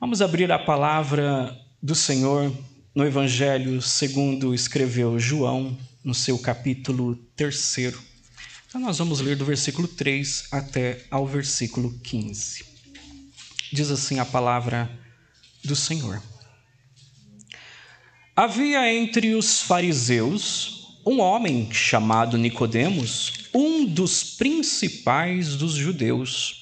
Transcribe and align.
Vamos 0.00 0.22
abrir 0.22 0.50
a 0.50 0.58
palavra 0.58 1.54
do 1.82 1.94
Senhor 1.94 2.50
no 2.94 3.04
Evangelho 3.04 3.82
segundo 3.82 4.54
escreveu 4.54 5.18
João, 5.18 5.76
no 6.02 6.14
seu 6.14 6.38
capítulo 6.38 7.16
3. 7.36 7.76
Então, 8.66 8.80
nós 8.80 8.96
vamos 8.96 9.20
ler 9.20 9.36
do 9.36 9.44
versículo 9.44 9.86
3 9.86 10.48
até 10.52 11.04
ao 11.10 11.26
versículo 11.26 11.92
15. 12.02 12.64
Diz 13.70 13.90
assim 13.90 14.18
a 14.18 14.24
palavra 14.24 14.90
do 15.62 15.76
Senhor. 15.76 16.22
Havia 18.34 18.90
entre 18.90 19.34
os 19.34 19.60
fariseus 19.60 20.96
um 21.04 21.20
homem 21.20 21.70
chamado 21.70 22.38
Nicodemos, 22.38 23.50
um 23.52 23.84
dos 23.84 24.24
principais 24.24 25.56
dos 25.56 25.74
judeus. 25.74 26.59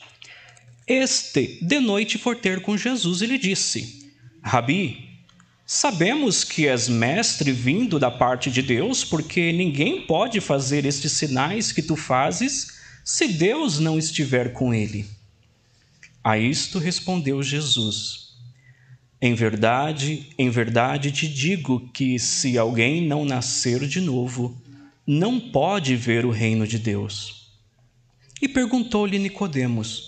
Este, 0.89 1.59
de 1.61 1.81
noite, 1.81 2.17
for 2.17 2.35
ter 2.35 2.63
com 2.63 2.75
Jesus 2.75 3.21
e 3.21 3.27
lhe 3.27 3.37
disse: 3.37 4.11
Rabi, 4.43 5.21
sabemos 5.67 6.43
que 6.43 6.67
és 6.67 6.89
mestre 6.89 7.53
vindo 7.53 7.99
da 7.99 8.11
parte 8.11 8.51
de 8.51 8.63
Deus, 8.63 9.05
porque 9.05 9.53
ninguém 9.53 10.01
pode 10.07 10.41
fazer 10.41 10.87
estes 10.87 11.13
sinais 11.13 11.73
que 11.73 11.83
tu 11.83 11.95
fazes 11.95 12.79
se 13.05 13.29
Deus 13.29 13.79
não 13.79 13.99
estiver 13.99 14.55
com 14.55 14.73
ele. 14.73 15.05
A 16.25 16.39
isto 16.39 16.79
respondeu 16.79 17.43
Jesus: 17.43 18.35
Em 19.21 19.35
verdade, 19.35 20.31
em 20.39 20.49
verdade 20.49 21.13
te 21.13 21.29
digo 21.29 21.87
que 21.93 22.19
se 22.19 22.57
alguém 22.57 23.07
não 23.07 23.27
nascer 23.27 23.87
de 23.87 24.01
novo, 24.01 24.59
não 25.07 25.39
pode 25.39 25.95
ver 25.97 26.25
o 26.25 26.31
reino 26.31 26.67
de 26.67 26.79
Deus. 26.79 27.51
E 28.41 28.49
perguntou-lhe 28.49 29.19
Nicodemos: 29.19 30.08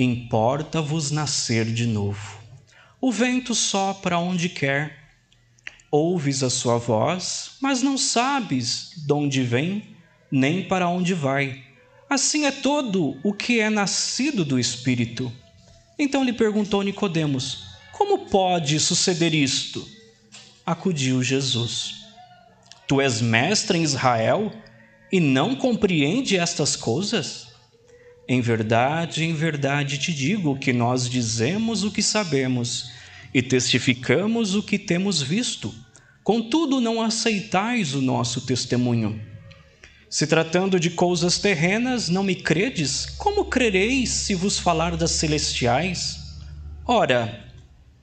importa-vos 0.00 1.10
nascer 1.10 1.64
de 1.64 1.84
novo. 1.84 2.38
O 3.00 3.10
vento 3.10 3.52
sopra 3.52 4.16
onde 4.16 4.48
quer, 4.48 4.96
ouves 5.90 6.44
a 6.44 6.50
sua 6.50 6.78
voz, 6.78 7.56
mas 7.60 7.82
não 7.82 7.98
sabes 7.98 8.92
de 8.96 9.12
onde 9.12 9.42
vem, 9.42 9.96
nem 10.30 10.62
para 10.62 10.88
onde 10.88 11.14
vai. 11.14 11.64
Assim 12.08 12.46
é 12.46 12.52
todo 12.52 13.18
o 13.24 13.32
que 13.32 13.58
é 13.58 13.68
nascido 13.68 14.44
do 14.44 14.56
Espírito. 14.56 15.32
Então 15.98 16.22
lhe 16.22 16.32
perguntou 16.32 16.82
Nicodemos: 16.82 17.64
Como 17.92 18.26
pode 18.26 18.78
suceder 18.78 19.34
isto? 19.34 19.86
Acudiu 20.64 21.24
Jesus: 21.24 22.04
Tu 22.86 23.00
és 23.00 23.20
mestre 23.20 23.78
em 23.78 23.82
Israel 23.82 24.52
e 25.10 25.18
não 25.18 25.56
compreende 25.56 26.36
estas 26.36 26.76
coisas? 26.76 27.47
Em 28.28 28.42
verdade, 28.42 29.24
em 29.24 29.32
verdade 29.32 29.96
te 29.96 30.12
digo 30.12 30.58
que 30.58 30.70
nós 30.70 31.08
dizemos 31.08 31.82
o 31.82 31.90
que 31.90 32.02
sabemos 32.02 32.90
e 33.32 33.40
testificamos 33.40 34.54
o 34.54 34.62
que 34.62 34.78
temos 34.78 35.22
visto. 35.22 35.74
Contudo, 36.22 36.78
não 36.78 37.00
aceitais 37.00 37.94
o 37.94 38.02
nosso 38.02 38.42
testemunho. 38.42 39.18
Se 40.10 40.26
tratando 40.26 40.78
de 40.78 40.90
coisas 40.90 41.38
terrenas, 41.38 42.10
não 42.10 42.22
me 42.22 42.34
credes? 42.34 43.06
Como 43.16 43.46
crereis 43.46 44.10
se 44.10 44.34
vos 44.34 44.58
falar 44.58 44.94
das 44.94 45.12
celestiais? 45.12 46.18
Ora, 46.84 47.46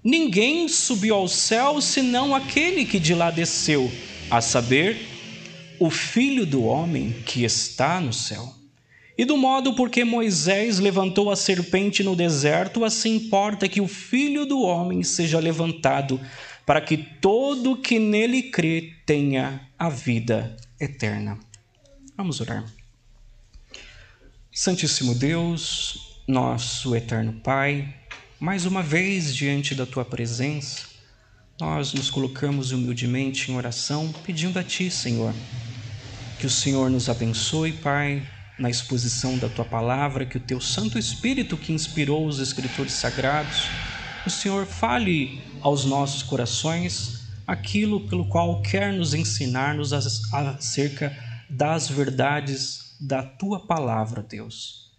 ninguém 0.03 0.68
subiu 0.68 1.13
ao 1.13 1.28
céu 1.28 1.80
senão 1.80 2.34
aquele 2.34 2.84
que 2.84 3.00
de 3.00 3.13
lá 3.13 3.30
desceu, 3.30 3.92
a 4.31 4.42
saber, 4.42 4.97
o 5.80 5.92
Filho 5.92 6.47
do 6.47 6.63
Homem 6.63 7.16
que 7.28 7.44
está 7.44 8.02
no 8.02 8.12
céu. 8.12 8.65
E 9.18 9.24
do 9.24 9.38
modo 9.38 9.74
porque 9.76 10.03
Moisés 10.03 10.80
levantou 10.80 11.31
a 11.31 11.36
serpente 11.36 12.03
no 12.03 12.16
deserto, 12.16 12.84
assim 12.84 13.16
importa 13.16 13.68
que 13.68 13.80
o 13.80 13.88
filho 13.88 14.46
do 14.46 14.62
homem 14.62 15.03
seja 15.03 15.40
levantado, 15.40 16.20
para 16.66 16.81
que 16.81 16.98
todo 16.98 17.78
que 17.78 17.98
nele 17.98 18.44
crê 18.44 18.94
tenha 19.06 19.70
a 19.80 19.88
vida 19.88 20.58
eterna. 20.80 21.40
Vamos 22.18 22.42
orar. 22.42 22.66
Santíssimo 24.52 25.16
Deus, 25.16 26.22
nosso 26.28 26.96
eterno 26.96 27.34
Pai, 27.34 27.94
mais 28.40 28.66
uma 28.66 28.81
vez 28.81 29.34
diante 29.34 29.75
da 29.75 29.86
tua 29.86 30.04
presença, 30.04 30.88
nós 31.59 31.94
nos 31.94 32.09
colocamos 32.09 32.72
humildemente 32.72 33.50
em 33.50 33.56
oração, 33.56 34.14
pedindo 34.25 34.59
a 34.59 34.64
Ti, 34.64 34.92
Senhor, 34.92 35.34
que 36.40 36.46
o 36.46 36.50
Senhor 36.50 36.90
nos 36.90 37.08
abençoe, 37.09 37.72
Pai, 37.74 38.25
na 38.58 38.70
exposição 38.70 39.38
da 39.38 39.50
tua 39.50 39.66
palavra, 39.66 40.26
que 40.26 40.38
o 40.38 40.42
teu 40.42 40.62
Santo 40.62 40.98
Espírito 40.98 41.58
que 41.58 41.74
inspirou 41.74 42.26
os 42.26 42.40
escritores 42.40 42.94
sagrados, 42.94 43.68
o 44.26 44.30
Senhor 44.30 44.66
fale 44.66 45.42
aos 45.62 45.86
nossos 45.86 46.24
corações 46.24 47.26
aquilo 47.46 48.08
pelo 48.08 48.28
qual 48.28 48.62
quer 48.62 48.92
nos 48.92 49.14
ensinar-nos 49.14 49.94
acerca 49.94 51.16
das 51.50 51.88
verdades 51.88 52.96
da 53.00 53.22
tua 53.22 53.60
palavra, 53.68 54.24
Deus. 54.24 54.92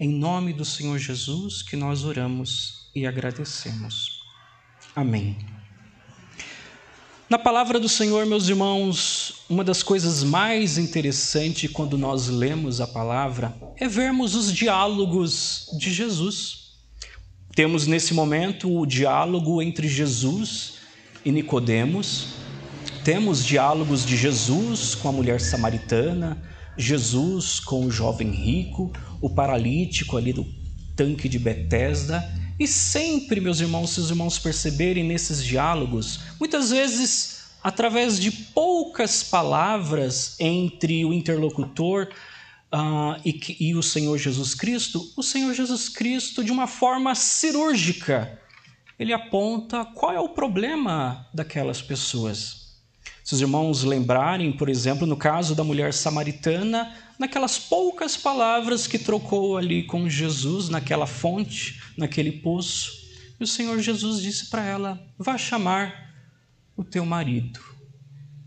Em 0.00 0.08
nome 0.08 0.52
do 0.52 0.64
Senhor 0.64 0.98
Jesus 0.98 1.62
que 1.62 1.76
nós 1.76 2.04
oramos 2.04 2.90
e 2.94 3.06
agradecemos. 3.06 4.20
Amém. 4.96 5.61
Na 7.32 7.38
palavra 7.38 7.80
do 7.80 7.88
Senhor, 7.88 8.26
meus 8.26 8.46
irmãos, 8.46 9.36
uma 9.48 9.64
das 9.64 9.82
coisas 9.82 10.22
mais 10.22 10.76
interessantes 10.76 11.72
quando 11.72 11.96
nós 11.96 12.28
lemos 12.28 12.78
a 12.78 12.86
palavra 12.86 13.56
é 13.78 13.88
vermos 13.88 14.34
os 14.34 14.52
diálogos 14.52 15.66
de 15.78 15.90
Jesus. 15.90 16.74
Temos 17.54 17.86
nesse 17.86 18.12
momento 18.12 18.70
o 18.70 18.84
diálogo 18.84 19.62
entre 19.62 19.88
Jesus 19.88 20.74
e 21.24 21.32
Nicodemos. 21.32 22.26
Temos 23.02 23.42
diálogos 23.42 24.04
de 24.04 24.14
Jesus 24.14 24.94
com 24.94 25.08
a 25.08 25.12
mulher 25.12 25.40
samaritana, 25.40 26.36
Jesus 26.76 27.58
com 27.58 27.86
o 27.86 27.90
jovem 27.90 28.30
rico, 28.30 28.92
o 29.22 29.30
paralítico 29.30 30.18
ali 30.18 30.34
do 30.34 30.46
tanque 30.94 31.30
de 31.30 31.38
Betesda 31.38 32.22
e 32.62 32.68
sempre, 32.68 33.40
meus 33.40 33.58
irmãos, 33.58 33.90
se 33.90 33.98
os 33.98 34.10
irmãos 34.10 34.38
perceberem 34.38 35.02
nesses 35.02 35.44
diálogos, 35.44 36.20
muitas 36.38 36.70
vezes 36.70 37.42
através 37.60 38.20
de 38.20 38.30
poucas 38.30 39.24
palavras 39.24 40.36
entre 40.38 41.04
o 41.04 41.12
interlocutor 41.12 42.08
uh, 42.72 43.20
e, 43.24 43.68
e 43.68 43.74
o 43.74 43.82
Senhor 43.82 44.16
Jesus 44.16 44.54
Cristo, 44.54 45.12
o 45.16 45.24
Senhor 45.24 45.52
Jesus 45.54 45.88
Cristo, 45.88 46.44
de 46.44 46.52
uma 46.52 46.68
forma 46.68 47.16
cirúrgica, 47.16 48.40
ele 48.96 49.12
aponta 49.12 49.84
qual 49.84 50.12
é 50.12 50.20
o 50.20 50.28
problema 50.28 51.26
daquelas 51.34 51.82
pessoas. 51.82 52.76
Se 53.24 53.34
os 53.34 53.40
irmãos 53.40 53.82
lembrarem, 53.82 54.52
por 54.52 54.68
exemplo, 54.68 55.04
no 55.04 55.16
caso 55.16 55.56
da 55.56 55.64
mulher 55.64 55.92
samaritana, 55.92 56.94
naquelas 57.18 57.58
poucas 57.58 58.16
palavras 58.16 58.86
que 58.86 59.00
trocou 59.00 59.56
ali 59.56 59.82
com 59.82 60.08
Jesus, 60.08 60.68
naquela 60.68 61.08
fonte, 61.08 61.81
naquele 61.96 62.32
poço, 62.32 63.02
e 63.38 63.44
o 63.44 63.46
Senhor 63.46 63.80
Jesus 63.80 64.22
disse 64.22 64.46
para 64.46 64.64
ela: 64.64 65.00
Vá 65.18 65.36
chamar 65.36 66.14
o 66.76 66.84
teu 66.84 67.04
marido. 67.04 67.60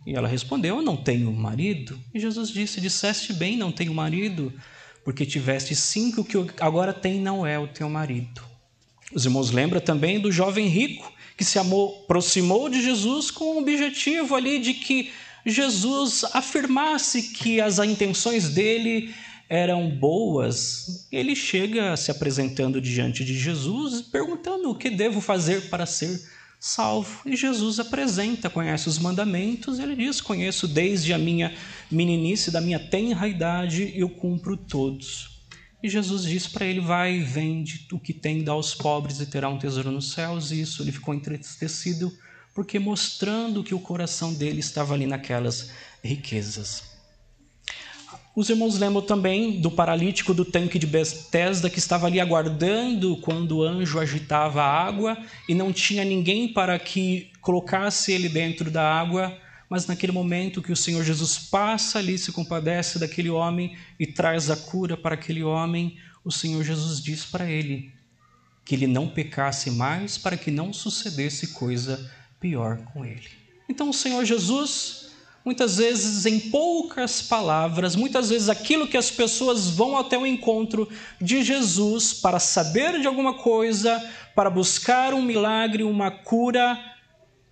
E 0.06 0.16
ela 0.16 0.28
respondeu: 0.28 0.78
Eu 0.78 0.82
não 0.82 0.96
tenho 0.96 1.32
marido. 1.32 2.00
E 2.14 2.20
Jesus 2.20 2.50
disse: 2.50 2.80
Disseste 2.80 3.34
bem, 3.34 3.58
não 3.58 3.72
tenho 3.72 3.94
marido, 3.94 4.54
porque 5.04 5.26
tiveste 5.26 5.76
cinco, 5.76 6.24
que 6.24 6.38
agora 6.62 6.94
tem 6.94 7.20
não 7.20 7.46
é 7.46 7.58
o 7.60 7.68
teu 7.68 7.90
marido. 7.90 8.42
Os 9.14 9.26
irmãos 9.26 9.52
lembram 9.52 9.82
também 9.82 10.20
do 10.20 10.32
jovem 10.32 10.68
rico 10.68 11.12
que 11.38 11.44
se 11.44 11.60
aproximou 11.60 12.70
de 12.70 12.82
Jesus 12.82 13.30
com 13.30 13.56
o 13.56 13.60
objetivo 13.60 14.36
ali 14.36 14.60
de 14.60 14.74
que 14.74 15.12
Jesus 15.46 16.24
afirmasse 16.34 17.34
que 17.34 17.62
as 17.62 17.78
intenções 17.78 18.50
dele 18.50 19.14
eram 19.50 19.90
boas. 19.90 21.08
Ele 21.12 21.36
chega 21.36 21.96
se 21.96 22.12
apresentando 22.12 22.82
diante 22.82 23.24
de 23.24 23.38
Jesus, 23.38 24.02
perguntando 24.02 24.70
o 24.70 24.76
que 24.76 24.90
devo 24.90 25.22
fazer 25.22 25.70
para 25.70 25.86
ser 25.86 26.22
salvo. 26.60 27.22
E 27.26 27.36
Jesus 27.36 27.80
apresenta, 27.80 28.50
conhece 28.50 28.90
os 28.90 28.98
mandamentos, 28.98 29.80
ele 29.80 29.96
diz: 29.96 30.20
Conheço 30.20 30.68
desde 30.68 31.14
a 31.14 31.18
minha 31.18 31.54
meninice, 31.92 32.52
da 32.52 32.62
minha 32.62 32.80
tenra 32.80 33.28
idade, 33.28 33.94
eu 33.96 34.10
cumpro 34.10 34.58
todos. 34.58 35.36
E 35.84 35.90
Jesus 35.90 36.24
disse 36.24 36.50
para 36.50 36.66
ele: 36.66 36.80
Vai, 36.80 37.20
vende 37.20 37.88
o 37.92 38.00
que 38.00 38.14
tem, 38.14 38.44
dá 38.44 38.54
aos 38.54 38.74
pobres 38.74 39.20
e 39.20 39.28
terá 39.28 39.48
um 39.48 39.60
tesouro 39.60 39.92
nos 39.92 40.12
céus. 40.12 40.52
E 40.52 40.62
isso 40.62 40.82
ele 40.82 40.92
ficou 40.92 41.14
entristecido, 41.14 42.12
porque 42.56 42.80
mostrando 42.80 43.64
que 43.64 43.76
o 43.76 43.80
coração 43.80 44.34
dele 44.34 44.60
estava 44.60 44.96
ali 44.96 45.06
naquelas 45.06 45.70
riquezas. 46.04 46.95
Os 48.36 48.50
irmãos 48.50 48.78
lembram 48.78 49.02
também 49.02 49.62
do 49.62 49.72
paralítico 49.72 50.34
do 50.34 50.44
tanque 50.44 50.78
de 50.78 50.86
Bethesda 50.86 51.70
que 51.70 51.80
estava 51.80 52.08
ali 52.08 52.20
aguardando 52.20 53.16
quando 53.22 53.60
o 53.60 53.64
anjo 53.64 53.98
agitava 53.98 54.62
a 54.62 54.86
água 54.86 55.18
e 55.48 55.56
não 55.56 55.72
tinha 55.72 56.04
ninguém 56.04 56.52
para 56.52 56.78
que 56.78 57.32
colocasse 57.40 58.12
ele 58.12 58.28
dentro 58.28 58.70
da 58.70 58.84
água, 58.84 59.38
mas 59.70 59.88
naquele 59.88 60.12
momento 60.12 60.62
que 60.62 60.74
o 60.74 60.76
Senhor 60.76 61.02
Jesus 61.02 61.38
passa 61.38 62.00
ali, 62.00 62.18
se 62.18 62.34
compadece 62.34 63.00
daquele 63.00 63.30
homem 63.30 63.78
e 63.98 64.06
traz 64.06 64.50
a 64.50 64.58
cura 64.58 64.98
para 64.98 65.16
aquele 65.16 65.42
homem, 65.42 65.96
o 66.26 66.32
Senhor 66.32 66.62
Jesus 66.62 67.02
diz 67.02 67.24
para 67.24 67.50
ele 67.50 67.94
que 68.66 68.76
ele 68.76 68.88
não 68.88 69.08
pecasse 69.08 69.72
mais 69.72 70.18
para 70.18 70.36
que 70.36 70.52
não 70.52 70.74
sucedesse 70.74 71.54
coisa 71.54 72.12
pior 72.38 72.80
com 72.80 73.06
ele. 73.06 73.30
Então 73.70 73.90
o 73.90 73.94
Senhor 73.94 74.26
Jesus 74.26 75.05
muitas 75.46 75.78
vezes 75.78 76.26
em 76.26 76.40
poucas 76.40 77.22
palavras, 77.22 77.96
muitas 77.96 78.30
vezes 78.32 78.50
aquilo 78.50 78.88
que 78.88 78.98
as 78.98 79.12
pessoas 79.12 79.70
vão 79.70 79.96
até 79.96 80.18
o 80.18 80.26
encontro 80.26 80.90
de 81.22 81.44
Jesus 81.44 82.12
para 82.14 82.40
saber 82.40 83.00
de 83.00 83.06
alguma 83.06 83.36
coisa, 83.36 84.04
para 84.34 84.50
buscar 84.50 85.14
um 85.14 85.22
milagre, 85.22 85.84
uma 85.84 86.10
cura, 86.10 86.78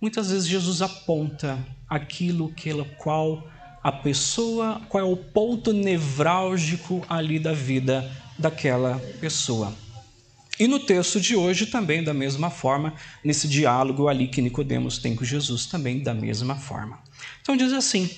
muitas 0.00 0.30
vezes 0.30 0.48
Jesus 0.48 0.82
aponta 0.82 1.56
aquilo 1.88 2.52
que 2.52 2.72
qual 2.98 3.48
a 3.80 3.92
pessoa, 3.92 4.80
qual 4.88 5.04
é 5.04 5.06
o 5.06 5.16
ponto 5.16 5.72
nevrálgico 5.72 7.04
ali 7.08 7.38
da 7.38 7.52
vida 7.52 8.10
daquela 8.36 8.98
pessoa. 9.20 9.72
E 10.58 10.66
no 10.66 10.80
texto 10.80 11.20
de 11.20 11.36
hoje 11.36 11.66
também 11.66 12.02
da 12.02 12.14
mesma 12.14 12.48
forma, 12.48 12.94
nesse 13.22 13.46
diálogo 13.46 14.08
ali 14.08 14.26
que 14.26 14.40
Nicodemos 14.40 14.98
tem 14.98 15.14
com 15.14 15.24
Jesus 15.24 15.66
também 15.66 16.02
da 16.02 16.14
mesma 16.14 16.54
forma. 16.56 17.03
Então 17.44 17.58
diz 17.58 17.74
assim: 17.74 18.08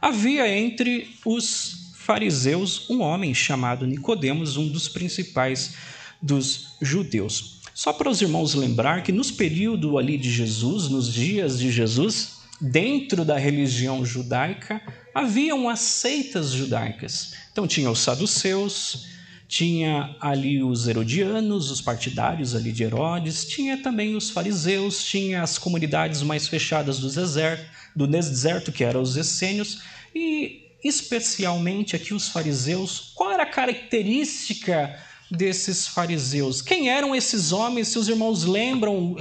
havia 0.00 0.48
entre 0.48 1.08
os 1.24 1.92
fariseus 1.94 2.90
um 2.90 3.00
homem 3.00 3.32
chamado 3.32 3.86
Nicodemos, 3.86 4.56
um 4.56 4.68
dos 4.68 4.88
principais 4.88 5.74
dos 6.20 6.74
judeus. 6.82 7.60
Só 7.72 7.92
para 7.92 8.10
os 8.10 8.20
irmãos 8.20 8.54
lembrar 8.54 9.04
que 9.04 9.12
nos 9.12 9.30
períodos 9.30 9.96
ali 9.96 10.18
de 10.18 10.30
Jesus, 10.30 10.88
nos 10.88 11.12
dias 11.12 11.60
de 11.60 11.70
Jesus, 11.70 12.40
dentro 12.60 13.24
da 13.24 13.38
religião 13.38 14.04
judaica, 14.04 14.82
haviam 15.14 15.68
as 15.68 15.78
seitas 15.78 16.50
judaicas. 16.50 17.34
Então 17.52 17.68
tinha 17.68 17.88
os 17.88 18.00
saduceus, 18.00 19.06
tinha 19.52 20.16
ali 20.18 20.62
os 20.62 20.88
herodianos, 20.88 21.70
os 21.70 21.82
partidários 21.82 22.54
ali 22.54 22.72
de 22.72 22.84
Herodes, 22.84 23.44
tinha 23.44 23.76
também 23.76 24.16
os 24.16 24.30
fariseus, 24.30 25.04
tinha 25.04 25.42
as 25.42 25.58
comunidades 25.58 26.22
mais 26.22 26.48
fechadas 26.48 26.98
do 26.98 27.10
deserto, 27.10 27.62
do 27.94 28.06
deserto 28.06 28.72
que 28.72 28.82
eram 28.82 29.02
os 29.02 29.14
essênios, 29.14 29.82
e 30.14 30.70
especialmente 30.82 31.94
aqui 31.94 32.14
os 32.14 32.28
fariseus. 32.28 33.12
Qual 33.14 33.30
era 33.30 33.42
a 33.42 33.50
característica 33.50 34.98
desses 35.30 35.86
fariseus? 35.86 36.62
Quem 36.62 36.88
eram 36.88 37.14
esses 37.14 37.52
homens? 37.52 37.88
Se 37.88 37.98
os 37.98 38.08
irmãos 38.08 38.44
lembram, 38.44 39.16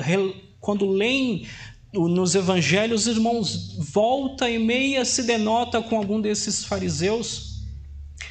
quando 0.62 0.90
leem 0.90 1.46
nos 1.92 2.36
evangelhos, 2.36 3.06
os 3.06 3.18
irmãos 3.18 3.76
volta 3.78 4.50
e 4.50 4.58
meia 4.58 5.04
se 5.04 5.24
denota 5.24 5.82
com 5.82 5.98
algum 5.98 6.22
desses 6.22 6.64
fariseus 6.64 7.51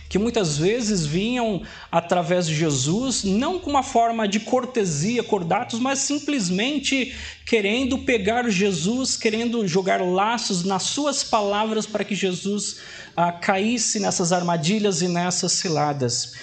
que 0.09 0.19
muitas 0.19 0.59
vezes 0.59 1.07
vinham 1.07 1.63
através 1.91 2.47
de 2.47 2.55
Jesus, 2.55 3.23
não 3.23 3.59
com 3.61 3.71
uma 3.71 3.83
forma 3.83 4.27
de 4.27 4.41
cortesia, 4.41 5.23
cordatos, 5.23 5.79
mas 5.79 6.01
simplesmente 6.01 7.15
querendo 7.47 7.99
pegar 7.99 8.49
Jesus, 8.51 9.17
querendo 9.17 9.67
jogar 9.69 10.01
laços 10.03 10.65
nas 10.65 10.83
suas 10.83 11.23
palavras 11.23 11.87
para 11.87 12.05
que 12.05 12.15
Jesus 12.15 12.81
ah, 13.17 13.31
caísse 13.31 14.01
nessas 14.01 14.33
armadilhas 14.33 15.01
e 15.01 15.09
nessas 15.09 15.53
ciladas. 15.53 16.35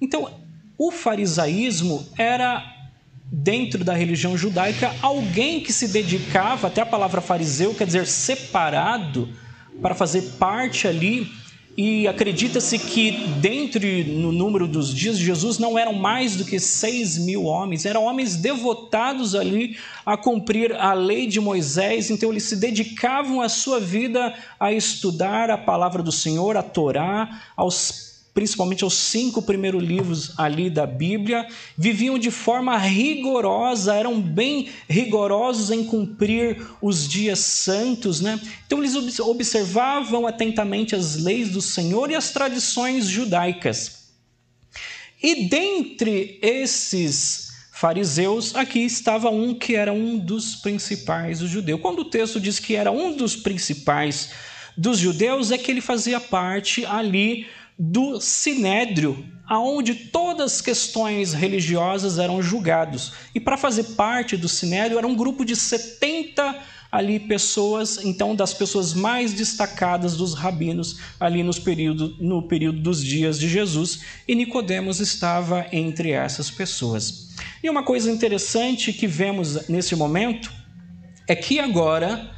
Então, 0.00 0.40
o 0.78 0.90
farisaísmo 0.90 2.08
era 2.16 2.64
dentro 3.30 3.84
da 3.84 3.94
religião 3.94 4.36
judaica 4.36 4.92
alguém 5.02 5.60
que 5.60 5.72
se 5.72 5.88
dedicava, 5.88 6.66
até 6.66 6.80
a 6.80 6.86
palavra 6.86 7.20
fariseu 7.20 7.74
quer 7.74 7.86
dizer 7.86 8.06
separado, 8.06 9.28
para 9.80 9.94
fazer 9.94 10.22
parte 10.38 10.88
ali 10.88 11.30
e 11.82 12.06
acredita-se 12.06 12.78
que 12.78 13.10
dentro 13.40 13.80
no 14.06 14.30
número 14.30 14.68
dos 14.68 14.92
dias 14.94 15.18
de 15.18 15.24
Jesus 15.24 15.58
não 15.58 15.78
eram 15.78 15.94
mais 15.94 16.36
do 16.36 16.44
que 16.44 16.60
seis 16.60 17.16
mil 17.16 17.44
homens, 17.44 17.86
eram 17.86 18.04
homens 18.04 18.36
devotados 18.36 19.34
ali 19.34 19.78
a 20.04 20.14
cumprir 20.14 20.74
a 20.74 20.92
lei 20.92 21.26
de 21.26 21.40
Moisés, 21.40 22.10
então 22.10 22.30
eles 22.30 22.42
se 22.42 22.56
dedicavam 22.56 23.40
a 23.40 23.48
sua 23.48 23.80
vida 23.80 24.34
a 24.58 24.70
estudar 24.70 25.48
a 25.48 25.56
palavra 25.56 26.02
do 26.02 26.12
Senhor, 26.12 26.54
a 26.54 26.62
Torá, 26.62 27.40
aos 27.56 28.09
principalmente 28.32 28.84
os 28.84 28.94
cinco 28.94 29.42
primeiros 29.42 29.82
livros 29.82 30.32
ali 30.38 30.70
da 30.70 30.86
Bíblia, 30.86 31.46
viviam 31.76 32.18
de 32.18 32.30
forma 32.30 32.76
rigorosa, 32.76 33.94
eram 33.94 34.20
bem 34.20 34.68
rigorosos 34.88 35.70
em 35.70 35.84
cumprir 35.84 36.64
os 36.80 37.08
dias 37.08 37.40
santos, 37.40 38.20
né? 38.20 38.40
Então 38.66 38.78
eles 38.78 39.18
observavam 39.18 40.26
atentamente 40.26 40.94
as 40.94 41.16
leis 41.16 41.50
do 41.50 41.60
Senhor 41.60 42.10
e 42.10 42.14
as 42.14 42.30
tradições 42.30 43.06
judaicas. 43.06 44.00
E 45.22 45.48
dentre 45.48 46.38
esses 46.40 47.50
fariseus, 47.72 48.54
aqui 48.54 48.80
estava 48.80 49.30
um 49.30 49.54
que 49.54 49.74
era 49.74 49.92
um 49.92 50.18
dos 50.18 50.56
principais 50.56 51.40
dos 51.40 51.50
judeus. 51.50 51.80
Quando 51.80 52.00
o 52.00 52.04
texto 52.04 52.40
diz 52.40 52.58
que 52.58 52.76
era 52.76 52.90
um 52.90 53.16
dos 53.16 53.36
principais 53.36 54.30
dos 54.76 54.98
judeus, 54.98 55.50
é 55.50 55.58
que 55.58 55.70
ele 55.70 55.80
fazia 55.80 56.20
parte 56.20 56.84
ali 56.86 57.46
do 57.82 58.20
sinédrio, 58.20 59.26
aonde 59.48 59.94
todas 59.94 60.52
as 60.52 60.60
questões 60.60 61.32
religiosas 61.32 62.18
eram 62.18 62.42
julgados. 62.42 63.14
E 63.34 63.40
para 63.40 63.56
fazer 63.56 63.84
parte 63.94 64.36
do 64.36 64.50
sinédrio 64.50 64.98
era 64.98 65.06
um 65.06 65.16
grupo 65.16 65.46
de 65.46 65.56
70 65.56 66.58
ali 66.92 67.18
pessoas, 67.18 68.04
então 68.04 68.36
das 68.36 68.52
pessoas 68.52 68.92
mais 68.92 69.32
destacadas 69.32 70.14
dos 70.14 70.34
rabinos 70.34 70.98
ali 71.18 71.42
nos 71.42 71.58
período, 71.58 72.16
no 72.20 72.42
período 72.42 72.80
dos 72.80 73.02
dias 73.02 73.38
de 73.40 73.48
Jesus, 73.48 74.00
e 74.28 74.34
Nicodemos 74.34 75.00
estava 75.00 75.66
entre 75.72 76.10
essas 76.10 76.50
pessoas. 76.50 77.30
E 77.62 77.70
uma 77.70 77.82
coisa 77.82 78.10
interessante 78.10 78.92
que 78.92 79.06
vemos 79.06 79.68
nesse 79.68 79.96
momento 79.96 80.52
é 81.26 81.34
que 81.34 81.58
agora 81.58 82.30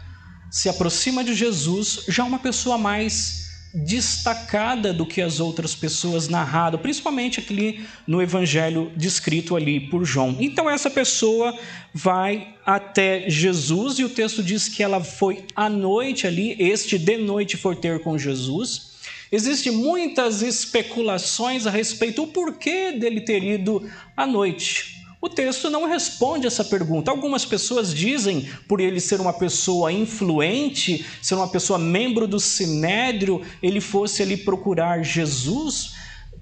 se 0.53 0.69
aproxima 0.69 1.25
de 1.25 1.35
Jesus 1.35 2.05
já 2.07 2.23
uma 2.23 2.39
pessoa 2.39 2.79
mais 2.79 3.42
destacada 3.75 4.93
do 4.93 5.07
que 5.07 5.23
as 5.23 5.41
outras 5.41 5.75
pessoas 5.75 6.29
narradas, 6.29 6.81
principalmente 6.81 7.41
aqui 7.41 7.85
no 8.07 8.21
evangelho 8.21 8.93
descrito 8.97 9.57
ali 9.57 9.81
por 9.81 10.05
João. 10.05 10.37
Então 10.39 10.69
essa 10.69 10.91
pessoa 10.91 11.59
vai 11.93 12.55
até 12.65 13.29
Jesus 13.29 13.99
e 13.99 14.05
o 14.05 14.11
texto 14.11 14.43
diz 14.43 14.69
que 14.69 14.83
ela 14.83 15.03
foi 15.03 15.45
à 15.57 15.69
noite 15.69 16.27
ali, 16.27 16.55
este 16.59 16.99
de 16.99 17.17
noite 17.17 17.57
for 17.57 17.75
ter 17.75 18.01
com 18.01 18.19
Jesus. 18.19 18.93
Existem 19.31 19.73
muitas 19.73 20.43
especulações 20.43 21.67
a 21.67 21.71
respeito 21.71 22.27
do 22.27 22.33
porquê 22.33 22.93
dele 22.93 23.23
ter 23.23 23.43
ido 23.43 23.91
à 24.15 24.27
noite. 24.27 25.02
O 25.25 25.29
texto 25.29 25.71
não 25.71 25.87
responde 25.87 26.49
essa 26.49 26.65
pergunta. 26.65 27.09
Algumas 27.09 27.45
pessoas 27.45 27.95
dizem, 27.95 28.51
por 28.67 28.81
ele 28.81 28.99
ser 28.99 29.21
uma 29.21 29.33
pessoa 29.33 29.93
influente, 29.93 31.07
ser 31.23 31.37
uma 31.37 31.47
pessoa 31.47 31.79
membro 31.79 32.27
do 32.27 32.41
sinédrio, 32.41 33.41
ele 33.63 33.81
fosse 33.81 34.21
ali 34.21 34.37
procurar 34.37 35.05
Jesus. 35.05 35.95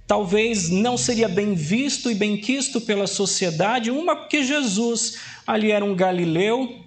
Talvez 0.06 0.70
não 0.70 0.96
seria 0.96 1.28
bem 1.28 1.54
visto 1.54 2.10
e 2.10 2.14
bem 2.14 2.38
quisto 2.38 2.80
pela 2.80 3.06
sociedade, 3.06 3.90
uma 3.90 4.16
porque 4.16 4.42
Jesus 4.42 5.18
ali 5.46 5.70
era 5.70 5.84
um 5.84 5.94
galileu, 5.94 6.80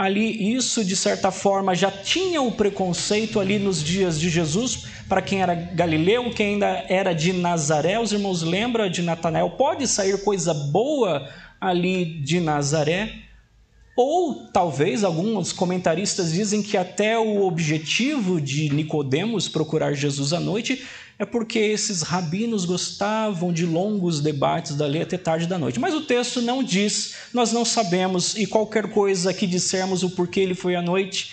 ali 0.00 0.54
isso 0.54 0.82
de 0.82 0.96
certa 0.96 1.30
forma 1.30 1.74
já 1.74 1.90
tinha 1.90 2.40
o 2.40 2.50
preconceito 2.50 3.38
ali 3.38 3.58
nos 3.58 3.84
dias 3.84 4.18
de 4.18 4.30
Jesus 4.30 4.86
para 5.06 5.20
quem 5.20 5.42
era 5.42 5.54
galileu, 5.54 6.30
quem 6.30 6.54
ainda 6.54 6.86
era 6.88 7.12
de 7.12 7.34
Nazaré, 7.34 8.00
os 8.00 8.10
irmãos 8.10 8.40
lembram 8.40 8.88
de 8.88 9.02
Natanael, 9.02 9.50
pode 9.50 9.86
sair 9.86 10.24
coisa 10.24 10.54
boa 10.54 11.28
ali 11.60 12.18
de 12.22 12.40
Nazaré. 12.40 13.12
Ou 13.94 14.46
talvez 14.50 15.04
alguns 15.04 15.52
comentaristas 15.52 16.32
dizem 16.32 16.62
que 16.62 16.78
até 16.78 17.18
o 17.18 17.42
objetivo 17.42 18.40
de 18.40 18.70
Nicodemos 18.70 19.50
procurar 19.50 19.92
Jesus 19.92 20.32
à 20.32 20.40
noite 20.40 20.82
é 21.20 21.26
porque 21.26 21.58
esses 21.58 22.00
rabinos 22.00 22.64
gostavam 22.64 23.52
de 23.52 23.66
longos 23.66 24.22
debates 24.22 24.74
da 24.74 24.86
lei 24.86 25.02
até 25.02 25.18
tarde 25.18 25.46
da 25.46 25.58
noite. 25.58 25.78
Mas 25.78 25.92
o 25.92 26.00
texto 26.00 26.40
não 26.40 26.62
diz, 26.64 27.14
nós 27.34 27.52
não 27.52 27.62
sabemos, 27.62 28.34
e 28.38 28.46
qualquer 28.46 28.88
coisa 28.88 29.34
que 29.34 29.46
dissermos 29.46 30.02
o 30.02 30.08
porquê 30.08 30.40
ele 30.40 30.54
foi 30.54 30.74
à 30.74 30.80
noite, 30.80 31.32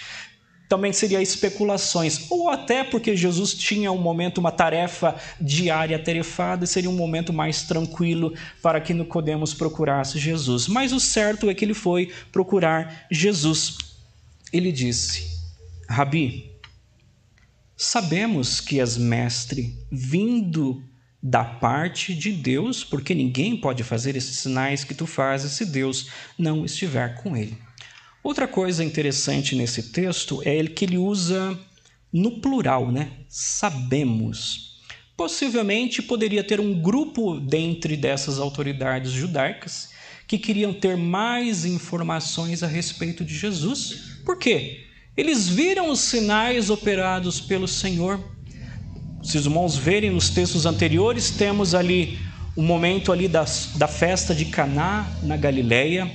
também 0.67 0.91
seria 0.91 1.21
especulações, 1.21 2.29
ou 2.29 2.49
até 2.49 2.83
porque 2.83 3.15
Jesus 3.15 3.53
tinha 3.53 3.89
um 3.89 3.97
momento, 3.97 4.39
uma 4.39 4.51
tarefa 4.51 5.15
diária 5.39 5.97
tarefada, 5.97 6.65
seria 6.65 6.89
um 6.89 6.95
momento 6.97 7.31
mais 7.31 7.61
tranquilo 7.61 8.33
para 8.61 8.81
que 8.81 8.93
Nicodemos 8.93 9.53
procurasse 9.53 10.19
Jesus. 10.19 10.67
Mas 10.67 10.91
o 10.91 10.99
certo 10.99 11.49
é 11.49 11.53
que 11.53 11.63
ele 11.63 11.73
foi 11.73 12.11
procurar 12.29 13.05
Jesus. 13.09 13.77
Ele 14.51 14.69
disse: 14.69 15.23
Rabi, 15.87 16.56
sabemos 17.77 18.59
que 18.59 18.79
és 18.79 18.97
mestre, 18.97 19.77
vindo 19.91 20.83
da 21.21 21.43
parte 21.43 22.15
de 22.15 22.31
Deus, 22.31 22.83
porque 22.83 23.13
ninguém 23.13 23.55
pode 23.55 23.83
fazer 23.83 24.15
esses 24.15 24.37
sinais 24.37 24.83
que 24.83 24.95
tu 24.95 25.05
fazes 25.05 25.51
se 25.51 25.65
Deus 25.65 26.09
não 26.37 26.65
estiver 26.65 27.21
com 27.21 27.37
ele. 27.37 27.57
Outra 28.23 28.47
coisa 28.47 28.83
interessante 28.83 29.55
nesse 29.55 29.91
texto 29.91 30.41
é 30.43 30.63
que 30.65 30.85
ele 30.85 30.97
usa 30.97 31.57
no 32.11 32.41
plural, 32.41 32.91
né? 32.91 33.11
Sabemos. 33.29 34.81
Possivelmente 35.15 36.01
poderia 36.01 36.43
ter 36.43 36.59
um 36.59 36.81
grupo 36.81 37.39
dentre 37.39 37.95
dessas 37.95 38.39
autoridades 38.39 39.11
judaicas 39.11 39.89
que 40.27 40.37
queriam 40.37 40.73
ter 40.73 40.97
mais 40.97 41.63
informações 41.63 42.63
a 42.63 42.67
respeito 42.67 43.23
de 43.23 43.35
Jesus. 43.35 44.19
Por 44.25 44.37
quê? 44.37 44.86
Eles 45.17 45.49
viram 45.49 45.89
os 45.89 45.99
sinais 45.99 46.69
operados 46.69 47.41
pelo 47.41 47.67
Senhor. 47.67 48.19
Se 49.23 49.37
os 49.37 49.45
irmãos 49.45 49.75
verem 49.75 50.11
nos 50.11 50.29
textos 50.29 50.67
anteriores, 50.67 51.31
temos 51.31 51.73
ali 51.73 52.19
o 52.55 52.61
momento 52.61 53.11
ali 53.11 53.27
da, 53.27 53.43
da 53.75 53.87
festa 53.87 54.35
de 54.35 54.45
Caná 54.45 55.11
na 55.23 55.35
Galileia 55.35 56.09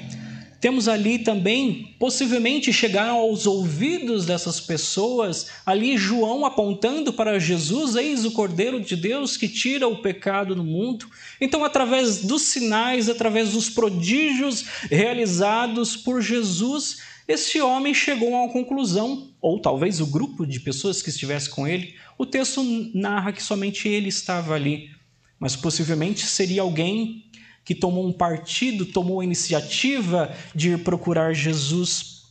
temos 0.62 0.87
ali 0.87 1.18
também, 1.18 1.97
possivelmente 1.99 2.73
chegaram 2.73 3.16
aos 3.16 3.49
ouvidos 3.49 4.25
dessas 4.25 4.61
pessoas, 4.61 5.49
ali 5.66 5.97
João 5.97 6.47
apontando 6.47 7.12
para 7.12 7.37
Jesus, 7.40 7.97
eis 7.97 8.25
o 8.25 8.30
Cordeiro 8.30 8.78
de 8.78 8.94
Deus 8.94 9.37
que 9.37 9.49
tira 9.49 9.88
o 9.88 10.00
pecado 10.00 10.54
do 10.54 10.62
mundo. 10.62 11.06
Então, 11.40 11.64
através 11.64 12.18
dos 12.18 12.42
sinais, 12.42 13.09
através 13.09 13.50
dos 13.54 13.68
prodígios 13.68 14.64
realizados 14.88 15.97
por 15.97 16.23
Jesus, 16.23 16.99
este 17.26 17.61
homem 17.61 17.95
chegou 17.95 18.35
a 18.35 18.43
uma 18.43 18.52
conclusão, 18.52 19.31
ou 19.41 19.61
talvez 19.61 20.00
o 20.00 20.07
grupo 20.07 20.47
de 20.47 20.61
pessoas 20.61 21.00
que 21.00 21.11
estivesse 21.11 21.49
com 21.49 21.67
ele. 21.67 21.95
O 22.19 22.26
texto 22.26 22.62
narra 22.95 23.33
que 23.33 23.43
somente 23.43 23.88
ele 23.88 24.09
estava 24.09 24.55
ali, 24.55 24.91
mas 25.38 25.55
possivelmente 25.55 26.26
seria 26.26 26.62
alguém 26.62 27.31
que 27.64 27.75
tomou 27.75 28.07
um 28.07 28.12
partido, 28.12 28.87
tomou 28.87 29.21
a 29.21 29.25
iniciativa 29.25 30.35
de 30.55 30.71
ir 30.71 30.79
procurar 30.79 31.33
Jesus. 31.33 32.23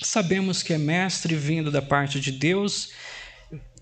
Sabemos 0.00 0.62
que 0.62 0.72
é 0.72 0.78
mestre 0.78 1.34
vindo 1.34 1.70
da 1.70 1.82
parte 1.82 2.20
de 2.20 2.30
Deus, 2.30 2.90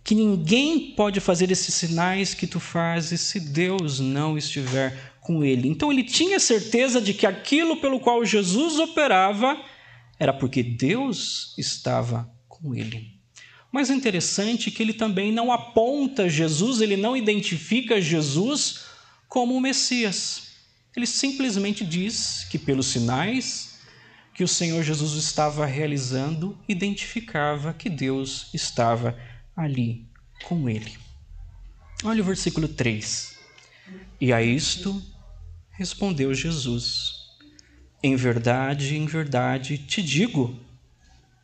que 0.02 0.14
ninguém 0.14 0.92
pode 0.94 1.20
fazer 1.20 1.50
esses 1.50 1.74
sinais 1.74 2.32
que 2.34 2.46
tu 2.46 2.60
fazes 2.60 3.20
se 3.20 3.40
Deus 3.40 4.00
não 4.00 4.36
estiver 4.36 5.14
com 5.20 5.44
ele. 5.44 5.68
Então 5.68 5.90
ele 5.90 6.04
tinha 6.04 6.38
certeza 6.38 7.00
de 7.00 7.12
que 7.12 7.26
aquilo 7.26 7.76
pelo 7.78 8.00
qual 8.00 8.24
Jesus 8.24 8.78
operava 8.78 9.58
era 10.18 10.32
porque 10.32 10.62
Deus 10.62 11.54
estava 11.58 12.30
com 12.48 12.74
ele. 12.74 13.20
Mas 13.72 13.90
é 13.90 13.94
interessante 13.94 14.70
que 14.70 14.82
ele 14.82 14.92
também 14.92 15.32
não 15.32 15.50
aponta 15.50 16.28
Jesus, 16.28 16.80
ele 16.80 16.96
não 16.96 17.16
identifica 17.16 18.00
Jesus 18.00 18.84
como 19.28 19.56
o 19.56 19.60
Messias. 19.60 20.52
Ele 20.96 21.06
simplesmente 21.06 21.84
diz 21.84 22.46
que, 22.48 22.56
pelos 22.58 22.86
sinais 22.86 23.80
que 24.32 24.44
o 24.44 24.48
Senhor 24.48 24.82
Jesus 24.82 25.14
estava 25.14 25.66
realizando, 25.66 26.58
identificava 26.68 27.72
que 27.72 27.88
Deus 27.88 28.48
estava 28.52 29.18
ali 29.56 30.06
com 30.44 30.68
ele. 30.68 30.96
Olha 32.02 32.22
o 32.22 32.26
versículo 32.26 32.68
3. 32.68 33.38
E 34.20 34.32
a 34.32 34.42
isto 34.42 35.02
respondeu 35.70 36.34
Jesus: 36.34 37.13
Em 38.04 38.16
verdade, 38.16 38.98
em 38.98 39.06
verdade 39.06 39.78
te 39.78 40.02
digo 40.02 40.54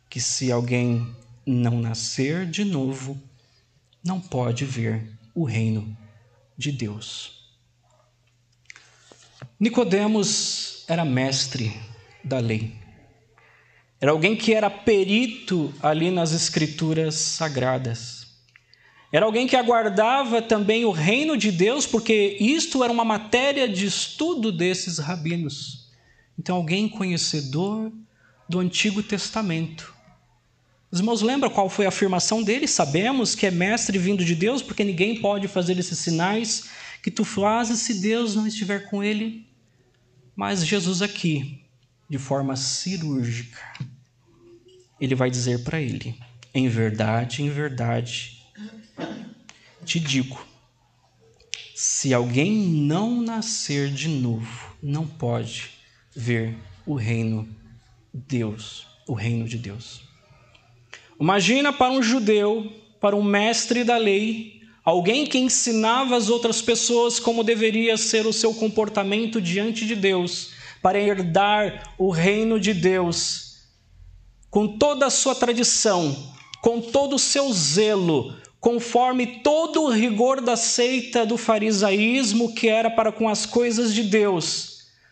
que 0.07 0.21
se 0.21 0.51
alguém 0.51 1.11
não 1.43 1.81
nascer 1.81 2.45
de 2.45 2.63
novo, 2.63 3.19
não 4.03 4.21
pode 4.21 4.63
ver 4.63 5.09
o 5.33 5.43
reino 5.43 5.97
de 6.55 6.71
Deus. 6.71 7.49
Nicodemos 9.59 10.85
era 10.87 11.03
mestre 11.03 11.75
da 12.23 12.37
lei. 12.37 12.75
Era 13.99 14.11
alguém 14.11 14.35
que 14.35 14.53
era 14.53 14.69
perito 14.69 15.73
ali 15.81 16.11
nas 16.11 16.31
escrituras 16.31 17.15
sagradas. 17.15 18.27
Era 19.11 19.25
alguém 19.25 19.47
que 19.47 19.55
aguardava 19.55 20.43
também 20.43 20.85
o 20.85 20.91
reino 20.91 21.35
de 21.35 21.51
Deus, 21.51 21.87
porque 21.87 22.37
isto 22.39 22.83
era 22.83 22.93
uma 22.93 23.03
matéria 23.03 23.67
de 23.67 23.87
estudo 23.87 24.51
desses 24.51 24.99
rabinos. 24.99 25.80
Então, 26.37 26.55
alguém 26.55 26.89
conhecedor 26.89 27.91
do 28.47 28.59
Antigo 28.59 29.01
Testamento. 29.01 29.95
Os 30.91 30.99
irmãos 30.99 31.21
lembram 31.21 31.49
qual 31.49 31.69
foi 31.69 31.85
a 31.85 31.89
afirmação 31.89 32.43
dele? 32.43 32.67
Sabemos 32.67 33.33
que 33.33 33.45
é 33.45 33.51
mestre 33.51 33.97
vindo 33.97 34.25
de 34.25 34.35
Deus, 34.35 34.61
porque 34.61 34.83
ninguém 34.83 35.21
pode 35.21 35.47
fazer 35.47 35.79
esses 35.79 35.97
sinais 35.97 36.69
que 37.01 37.09
tu 37.09 37.23
fazes 37.23 37.79
se 37.79 38.01
Deus 38.01 38.35
não 38.35 38.45
estiver 38.45 38.89
com 38.89 39.01
ele. 39.01 39.47
Mas 40.35 40.65
Jesus 40.65 41.01
aqui, 41.01 41.63
de 42.09 42.17
forma 42.17 42.57
cirúrgica, 42.57 43.59
ele 44.99 45.15
vai 45.15 45.31
dizer 45.31 45.63
para 45.63 45.79
ele: 45.79 46.13
em 46.53 46.67
verdade, 46.67 47.41
em 47.41 47.49
verdade, 47.49 48.45
te 49.85 49.97
digo, 49.97 50.45
se 51.73 52.13
alguém 52.13 52.51
não 52.51 53.21
nascer 53.21 53.89
de 53.89 54.09
novo, 54.09 54.75
não 54.83 55.07
pode 55.07 55.80
ver 56.15 56.57
o 56.85 56.95
reino 56.95 57.47
de 58.13 58.37
Deus, 58.37 58.87
o 59.07 59.13
reino 59.13 59.47
de 59.47 59.57
Deus. 59.57 60.01
Imagina 61.19 61.71
para 61.71 61.91
um 61.91 62.01
judeu, 62.01 62.71
para 62.99 63.15
um 63.15 63.23
mestre 63.23 63.83
da 63.83 63.97
lei, 63.97 64.61
alguém 64.83 65.25
que 65.25 65.37
ensinava 65.37 66.17
as 66.17 66.29
outras 66.29 66.61
pessoas 66.61 67.19
como 67.19 67.43
deveria 67.43 67.95
ser 67.97 68.25
o 68.25 68.33
seu 68.33 68.53
comportamento 68.53 69.39
diante 69.39 69.85
de 69.85 69.95
Deus, 69.95 70.51
para 70.81 70.99
herdar 70.99 71.93
o 71.97 72.09
reino 72.09 72.59
de 72.59 72.73
Deus, 72.73 73.59
com 74.49 74.77
toda 74.77 75.05
a 75.05 75.11
sua 75.11 75.35
tradição, 75.35 76.33
com 76.61 76.81
todo 76.81 77.15
o 77.15 77.19
seu 77.19 77.51
zelo, 77.53 78.35
conforme 78.59 79.41
todo 79.41 79.83
o 79.83 79.89
rigor 79.89 80.41
da 80.41 80.55
seita 80.55 81.25
do 81.25 81.37
farisaísmo 81.37 82.53
que 82.53 82.67
era 82.67 82.89
para 82.89 83.11
com 83.11 83.29
as 83.29 83.45
coisas 83.45 83.93
de 83.93 84.03
Deus. 84.03 84.70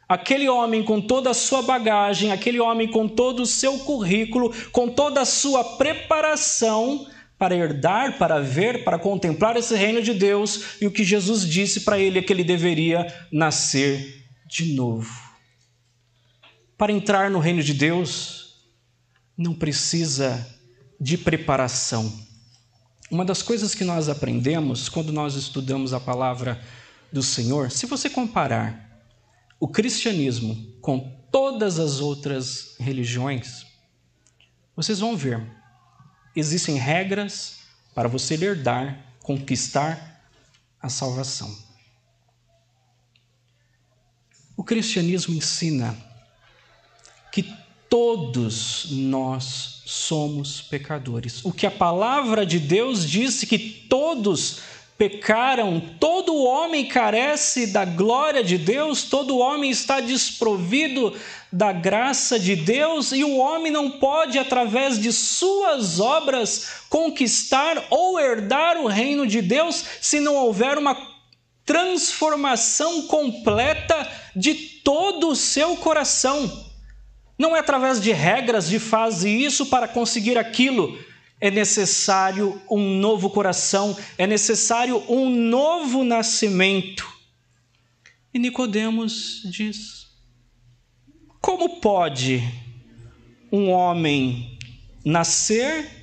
Aquele 0.09 0.49
homem 0.49 0.83
com 0.83 0.99
toda 0.99 1.29
a 1.29 1.35
sua 1.35 1.61
bagagem, 1.61 2.31
aquele 2.31 2.59
homem 2.59 2.89
com 2.89 3.07
todo 3.07 3.43
o 3.43 3.45
seu 3.45 3.77
currículo, 3.77 4.51
com 4.71 4.89
toda 4.89 5.21
a 5.21 5.25
sua 5.25 5.63
preparação, 5.77 7.07
para 7.37 7.55
herdar, 7.55 8.17
para 8.17 8.41
ver, 8.41 8.83
para 8.83 8.97
contemplar 8.97 9.55
esse 9.55 9.75
reino 9.75 10.01
de 10.01 10.15
Deus, 10.15 10.81
e 10.81 10.87
o 10.87 10.91
que 10.91 11.03
Jesus 11.03 11.47
disse 11.47 11.81
para 11.81 11.99
ele 11.99 12.17
é 12.17 12.21
que 12.23 12.33
ele 12.33 12.43
deveria 12.43 13.05
nascer 13.31 14.25
de 14.47 14.73
novo. 14.73 15.09
Para 16.75 16.91
entrar 16.91 17.29
no 17.29 17.37
reino 17.37 17.61
de 17.61 17.75
Deus, 17.75 18.55
não 19.37 19.53
precisa 19.53 20.43
de 20.99 21.19
preparação. 21.19 22.11
Uma 23.11 23.23
das 23.23 23.43
coisas 23.43 23.75
que 23.75 23.83
nós 23.83 24.09
aprendemos 24.09 24.89
quando 24.89 25.13
nós 25.13 25.35
estudamos 25.35 25.93
a 25.93 25.99
palavra 25.99 26.59
do 27.13 27.21
Senhor, 27.21 27.69
se 27.69 27.85
você 27.85 28.09
comparar 28.09 28.88
o 29.59 29.67
cristianismo 29.67 30.73
com 30.81 31.19
todas 31.31 31.79
as 31.79 31.99
outras 31.99 32.75
religiões, 32.79 33.65
vocês 34.75 34.99
vão 34.99 35.17
ver 35.17 35.59
existem 36.35 36.75
regras 36.75 37.59
para 37.93 38.07
você 38.07 38.35
herdar, 38.35 39.15
conquistar 39.21 40.21
a 40.81 40.89
salvação. 40.89 41.53
O 44.55 44.63
cristianismo 44.63 45.35
ensina 45.35 45.97
que 47.31 47.43
todos 47.89 48.87
nós 48.91 49.81
somos 49.85 50.61
pecadores. 50.61 51.43
O 51.43 51.51
que 51.51 51.65
a 51.65 51.71
palavra 51.71 52.45
de 52.45 52.59
Deus 52.59 53.07
disse 53.07 53.47
que 53.47 53.57
todos 53.57 54.59
pecaram, 54.99 55.79
todo 55.97 56.43
homem 56.43 56.85
carece 56.85 57.67
da 57.67 57.85
glória 57.85 58.43
de 58.43 58.57
Deus, 58.57 59.03
todo 59.03 59.37
homem 59.37 59.71
está 59.71 60.01
desprovido 60.01 61.15
da 61.49 61.71
graça 61.71 62.37
de 62.37 62.53
Deus 62.53 63.13
e 63.13 63.23
o 63.23 63.37
homem 63.37 63.71
não 63.71 63.91
pode, 63.91 64.37
através 64.37 64.99
de 64.99 65.13
suas 65.13 66.01
obras, 66.01 66.83
conquistar 66.89 67.81
ou 67.89 68.19
herdar 68.19 68.75
o 68.77 68.87
reino 68.87 69.25
de 69.25 69.41
Deus 69.41 69.85
se 70.01 70.19
não 70.19 70.35
houver 70.35 70.77
uma 70.77 70.97
transformação 71.65 73.03
completa 73.03 74.05
de 74.35 74.53
todo 74.53 75.29
o 75.29 75.35
seu 75.35 75.77
coração. 75.77 76.67
Não 77.37 77.55
é 77.55 77.59
através 77.59 78.01
de 78.01 78.11
regras 78.11 78.67
de 78.67 78.79
faz 78.79 79.23
isso 79.23 79.67
para 79.67 79.87
conseguir 79.87 80.37
aquilo 80.37 80.99
é 81.41 81.49
necessário 81.49 82.61
um 82.69 82.99
novo 82.99 83.29
coração, 83.29 83.97
é 84.17 84.27
necessário 84.27 85.03
um 85.09 85.29
novo 85.29 86.03
nascimento. 86.03 87.07
E 88.33 88.39
Nicodemos 88.39 89.41
diz: 89.45 90.07
Como 91.39 91.79
pode 91.79 92.43
um 93.51 93.69
homem 93.69 94.57
nascer 95.03 95.97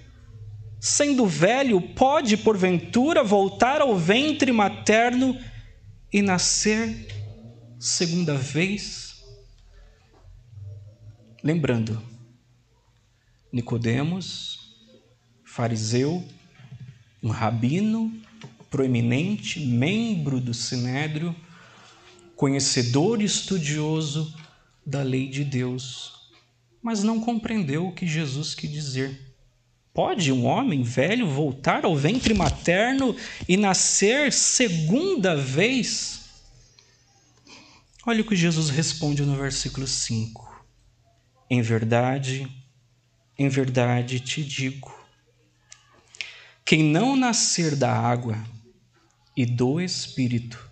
sendo 0.81 1.27
velho, 1.27 1.81
pode 1.81 2.37
porventura 2.37 3.23
voltar 3.23 3.81
ao 3.81 3.97
ventre 3.97 4.53
materno 4.53 5.39
e 6.13 6.23
nascer 6.23 7.09
segunda 7.79 8.35
vez? 8.35 9.23
Lembrando, 11.43 12.03
Nicodemos 13.53 14.56
fariseu, 15.57 16.23
um 17.23 17.31
rabino 17.31 18.13
proeminente, 18.71 19.59
membro 19.59 20.39
do 20.39 20.53
sinédrio, 20.53 21.35
conhecedor 22.37 23.23
e 23.23 23.25
estudioso 23.25 24.37
da 24.85 25.03
lei 25.03 25.31
de 25.31 25.43
Deus, 25.45 26.31
mas 26.83 27.03
não 27.03 27.19
compreendeu 27.19 27.87
o 27.87 27.93
que 27.95 28.07
Jesus 28.07 28.55
quis 28.55 28.71
dizer. 28.71 29.35
Pode 29.95 30.31
um 30.31 30.45
homem 30.45 30.83
velho 30.83 31.27
voltar 31.27 31.87
ao 31.87 31.97
ventre 31.97 32.35
materno 32.35 33.17
e 33.49 33.57
nascer 33.57 34.35
segunda 34.35 35.35
vez? 35.35 36.21
Olha 38.05 38.21
o 38.21 38.27
que 38.27 38.37
Jesus 38.37 38.69
responde 38.69 39.23
no 39.23 39.35
versículo 39.35 39.87
5. 39.87 40.67
Em 41.49 41.63
verdade, 41.63 42.47
em 43.39 43.49
verdade 43.49 44.21
te 44.21 44.45
digo, 44.45 44.96
quem 46.67 46.83
não 46.83 47.15
nascer 47.15 47.77
da 47.77 47.93
água 47.97 48.37
e 49.37 49.47
do 49.47 49.81
Espírito 49.81 50.69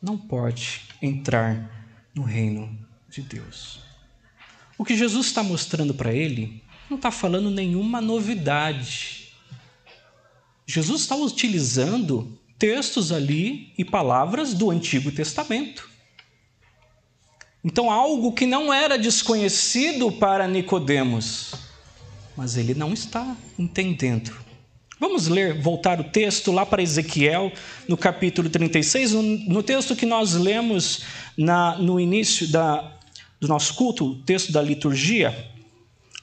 não 0.00 0.18
pode 0.18 0.82
entrar 1.00 1.88
no 2.14 2.22
reino 2.22 2.78
de 3.08 3.22
Deus. 3.22 3.80
O 4.76 4.84
que 4.84 4.94
Jesus 4.94 5.28
está 5.28 5.42
mostrando 5.42 5.94
para 5.94 6.12
ele 6.12 6.62
não 6.90 6.98
está 6.98 7.10
falando 7.10 7.50
nenhuma 7.50 7.98
novidade. 7.98 9.32
Jesus 10.66 11.00
está 11.00 11.16
utilizando 11.16 12.38
textos 12.58 13.10
ali 13.10 13.72
e 13.78 13.86
palavras 13.86 14.52
do 14.52 14.70
Antigo 14.70 15.10
Testamento. 15.10 15.88
Então, 17.64 17.90
algo 17.90 18.32
que 18.32 18.44
não 18.44 18.70
era 18.70 18.98
desconhecido 18.98 20.12
para 20.12 20.46
Nicodemos, 20.46 21.54
mas 22.36 22.58
ele 22.58 22.74
não 22.74 22.92
está 22.92 23.34
entendendo 23.58 24.42
Vamos 25.02 25.26
ler, 25.26 25.60
voltar 25.60 25.98
o 25.98 26.04
texto 26.04 26.52
lá 26.52 26.64
para 26.64 26.80
Ezequiel, 26.80 27.50
no 27.88 27.96
capítulo 27.96 28.48
36, 28.48 29.14
no, 29.48 29.60
texto 29.60 29.96
que 29.96 30.06
nós 30.06 30.34
lemos 30.34 31.02
na, 31.36 31.76
no 31.76 31.98
início 31.98 32.46
da, 32.46 32.88
do 33.40 33.48
nosso 33.48 33.74
culto, 33.74 34.12
o 34.12 34.14
texto 34.22 34.52
da 34.52 34.62
liturgia, 34.62 35.36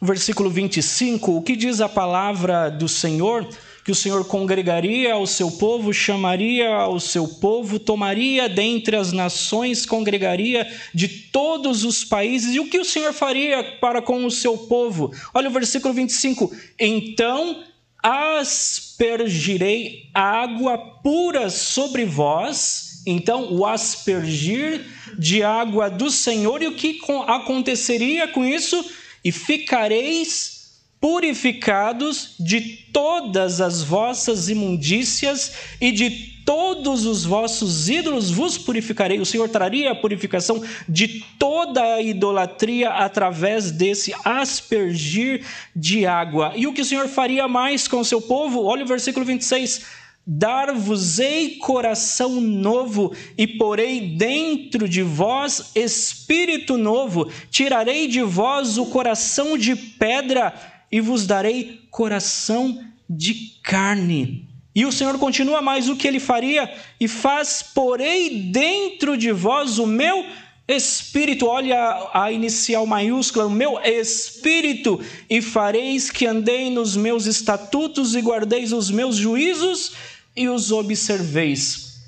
versículo 0.01 0.50
25, 0.50 1.36
o 1.36 1.41
que 1.41 1.57
diz 1.57 1.81
a 1.81 1.89
palavra 1.89 2.69
do 2.69 2.88
Senhor? 2.88 3.45
Que 3.83 3.91
o 3.91 3.95
Senhor 3.95 4.24
congregaria 4.24 5.13
ao 5.13 5.27
seu 5.27 5.51
povo, 5.51 5.93
chamaria 5.93 6.69
ao 6.69 7.01
seu 7.01 7.27
povo, 7.27 7.79
tomaria 7.79 8.48
dentre 8.48 8.95
as 8.95 9.12
nações, 9.12 9.86
congregaria 9.86 10.65
de 10.93 11.09
todos 11.09 11.83
os 11.83 12.05
países, 12.05 12.55
e 12.55 12.62
o 12.62 12.69
que 12.69 12.79
o 12.79 12.86
Senhor 12.86 13.12
faria 13.12 13.62
para 13.81 14.01
com 14.01 14.24
o 14.24 14.31
seu 14.31 14.57
povo? 14.57 15.12
Olha 15.33 15.50
o 15.50 15.53
versículo 15.53 15.93
25: 15.93 16.50
Então 16.79 17.65
aspergirei 18.01 20.10
água 20.13 20.77
pura 20.77 21.50
sobre 21.50 22.06
vós. 22.06 23.01
Então, 23.06 23.53
o 23.53 23.65
aspergir 23.65 24.86
de 25.18 25.44
água 25.44 25.89
do 25.89 26.12
Senhor, 26.12 26.62
e 26.62 26.68
o 26.68 26.75
que 26.75 27.00
aconteceria 27.27 28.27
com 28.27 28.46
isso? 28.46 28.83
E 29.24 29.31
ficareis 29.31 30.58
purificados 31.00 32.35
de 32.40 32.62
todas 32.92 33.62
as 33.62 33.81
vossas 33.81 34.50
imundícias 34.50 35.53
e 35.79 35.92
de 35.92 36.40
todos 36.50 37.05
os 37.05 37.24
vossos 37.24 37.90
ídolos 37.90 38.31
vos 38.31 38.57
purificarei. 38.57 39.20
O 39.20 39.25
Senhor 39.25 39.48
traria 39.48 39.92
a 39.92 39.96
purificação 39.96 40.64
de 40.88 41.24
toda 41.38 41.81
a 41.81 42.01
idolatria 42.01 42.90
através 42.90 43.72
desse 43.72 44.14
aspergir 44.25 45.46
de 45.75 46.05
água. 46.05 46.53
E 46.55 46.66
o 46.66 46.74
que 46.74 46.81
o 46.81 46.85
Senhor 46.85 47.07
faria 47.07 47.48
mais 47.48 47.88
com 47.88 48.00
o 48.00 48.05
seu 48.05 48.20
povo? 48.20 48.66
Olha 48.66 48.83
o 48.83 48.88
versículo 48.88 49.25
26. 49.25 50.00
Dar-vos-ei 50.31 51.55
coração 51.57 52.40
novo, 52.40 53.16
e 53.35 53.48
porei 53.48 54.16
dentro 54.16 54.88
de 54.88 55.01
vós 55.01 55.72
espírito 55.74 56.77
novo, 56.77 57.31
tirarei 57.50 58.07
de 58.07 58.22
vós 58.22 58.77
o 58.77 58.85
coração 58.85 59.57
de 59.57 59.75
pedra, 59.75 60.53
e 60.92 61.02
vos 61.02 61.25
darei 61.28 61.82
coração 61.90 62.84
de 63.10 63.60
carne. 63.64 64.48
E 64.74 64.86
o 64.86 64.92
Senhor 64.92 65.18
continua 65.18 65.62
mais 65.62 65.90
o 65.90 65.96
que 65.96 66.08
ele 66.08 66.20
faria 66.20 66.72
e 67.00 67.08
faz 67.08 67.64
porei 67.64 68.44
dentro 68.44 69.18
de 69.18 69.32
vós 69.32 69.80
o 69.80 69.86
meu 69.86 70.25
espírito, 70.68 71.48
olha 71.48 72.10
a 72.14 72.32
inicial 72.32 72.86
maiúscula, 72.86 73.48
o 73.48 73.50
meu 73.50 73.80
espírito, 73.80 75.04
e 75.28 75.42
fareis 75.42 76.12
que 76.12 76.28
andei 76.28 76.70
nos 76.70 76.96
meus 76.96 77.25
estatutos 77.25 78.14
e 78.14 78.22
guardeis 78.22 78.72
os 78.72 78.92
meus 78.92 79.16
juízos 79.16 79.94
e 80.36 80.48
os 80.48 80.72
observeis. 80.72 82.00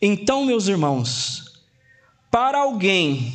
Então, 0.00 0.44
meus 0.44 0.68
irmãos, 0.68 1.62
para 2.30 2.58
alguém 2.58 3.34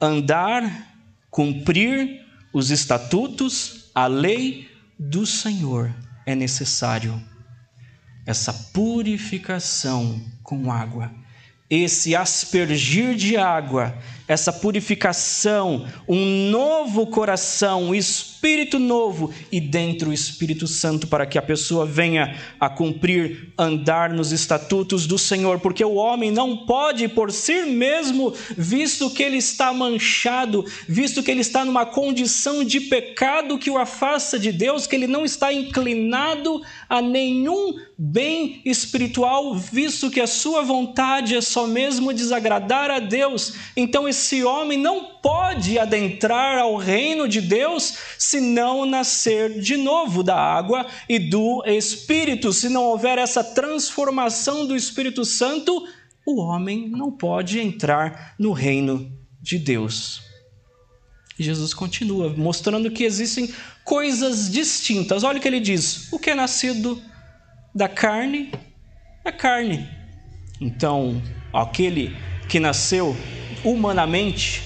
andar, 0.00 0.94
cumprir 1.28 2.24
os 2.52 2.70
estatutos, 2.70 3.75
a 3.96 4.06
lei 4.08 4.70
do 4.98 5.24
Senhor, 5.24 5.90
é 6.26 6.34
necessário. 6.34 7.18
Essa 8.26 8.52
purificação 8.52 10.22
com 10.42 10.70
água, 10.70 11.10
esse 11.70 12.14
aspergir 12.14 13.14
de 13.14 13.38
água, 13.38 13.96
essa 14.28 14.52
purificação, 14.52 15.86
um 16.08 16.50
novo 16.50 17.06
coração, 17.06 17.84
um 17.84 17.94
espírito 17.94 18.78
novo 18.78 19.32
e 19.50 19.60
dentro 19.60 20.10
o 20.10 20.12
Espírito 20.12 20.66
Santo 20.66 21.06
para 21.06 21.26
que 21.26 21.38
a 21.38 21.42
pessoa 21.42 21.84
venha 21.84 22.36
a 22.60 22.68
cumprir, 22.68 23.52
andar 23.58 24.10
nos 24.10 24.32
estatutos 24.32 25.06
do 25.06 25.18
Senhor, 25.18 25.58
porque 25.60 25.84
o 25.84 25.94
homem 25.94 26.30
não 26.30 26.58
pode 26.66 27.08
por 27.08 27.32
si 27.32 27.62
mesmo, 27.62 28.32
visto 28.56 29.10
que 29.10 29.22
ele 29.22 29.38
está 29.38 29.72
manchado, 29.72 30.64
visto 30.88 31.22
que 31.22 31.30
ele 31.30 31.40
está 31.40 31.64
numa 31.64 31.86
condição 31.86 32.64
de 32.64 32.80
pecado 32.80 33.58
que 33.58 33.70
o 33.70 33.78
afasta 33.78 34.38
de 34.38 34.52
Deus, 34.52 34.86
que 34.86 34.94
ele 34.94 35.06
não 35.06 35.24
está 35.24 35.52
inclinado 35.52 36.62
a 36.88 37.00
nenhum 37.02 37.74
bem 37.98 38.60
espiritual, 38.64 39.54
visto 39.54 40.10
que 40.10 40.20
a 40.20 40.26
sua 40.26 40.62
vontade 40.62 41.34
é 41.34 41.40
só 41.40 41.66
mesmo 41.66 42.12
desagradar 42.12 42.90
a 42.90 42.98
Deus. 42.98 43.54
Então 43.76 44.08
esse 44.16 44.42
homem 44.42 44.78
não 44.78 45.04
pode 45.20 45.78
adentrar 45.78 46.58
ao 46.58 46.76
reino 46.76 47.28
de 47.28 47.42
Deus 47.42 47.98
se 48.18 48.40
não 48.40 48.86
nascer 48.86 49.60
de 49.60 49.76
novo 49.76 50.22
da 50.22 50.36
água 50.36 50.86
e 51.06 51.18
do 51.18 51.62
Espírito. 51.66 52.50
Se 52.52 52.70
não 52.70 52.84
houver 52.84 53.18
essa 53.18 53.44
transformação 53.44 54.66
do 54.66 54.74
Espírito 54.74 55.22
Santo, 55.24 55.86
o 56.26 56.40
homem 56.40 56.88
não 56.88 57.12
pode 57.12 57.60
entrar 57.60 58.34
no 58.38 58.52
reino 58.52 59.12
de 59.40 59.58
Deus. 59.58 60.22
Jesus 61.38 61.74
continua 61.74 62.32
mostrando 62.34 62.90
que 62.90 63.04
existem 63.04 63.52
coisas 63.84 64.50
distintas. 64.50 65.22
Olha 65.22 65.38
o 65.38 65.42
que 65.42 65.46
ele 65.46 65.60
diz: 65.60 66.10
o 66.10 66.18
que 66.18 66.30
é 66.30 66.34
nascido 66.34 67.00
da 67.74 67.86
carne 67.86 68.50
é 69.22 69.30
carne. 69.30 69.86
Então, 70.58 71.22
aquele 71.52 72.16
que 72.48 72.58
nasceu 72.58 73.14
humanamente, 73.64 74.62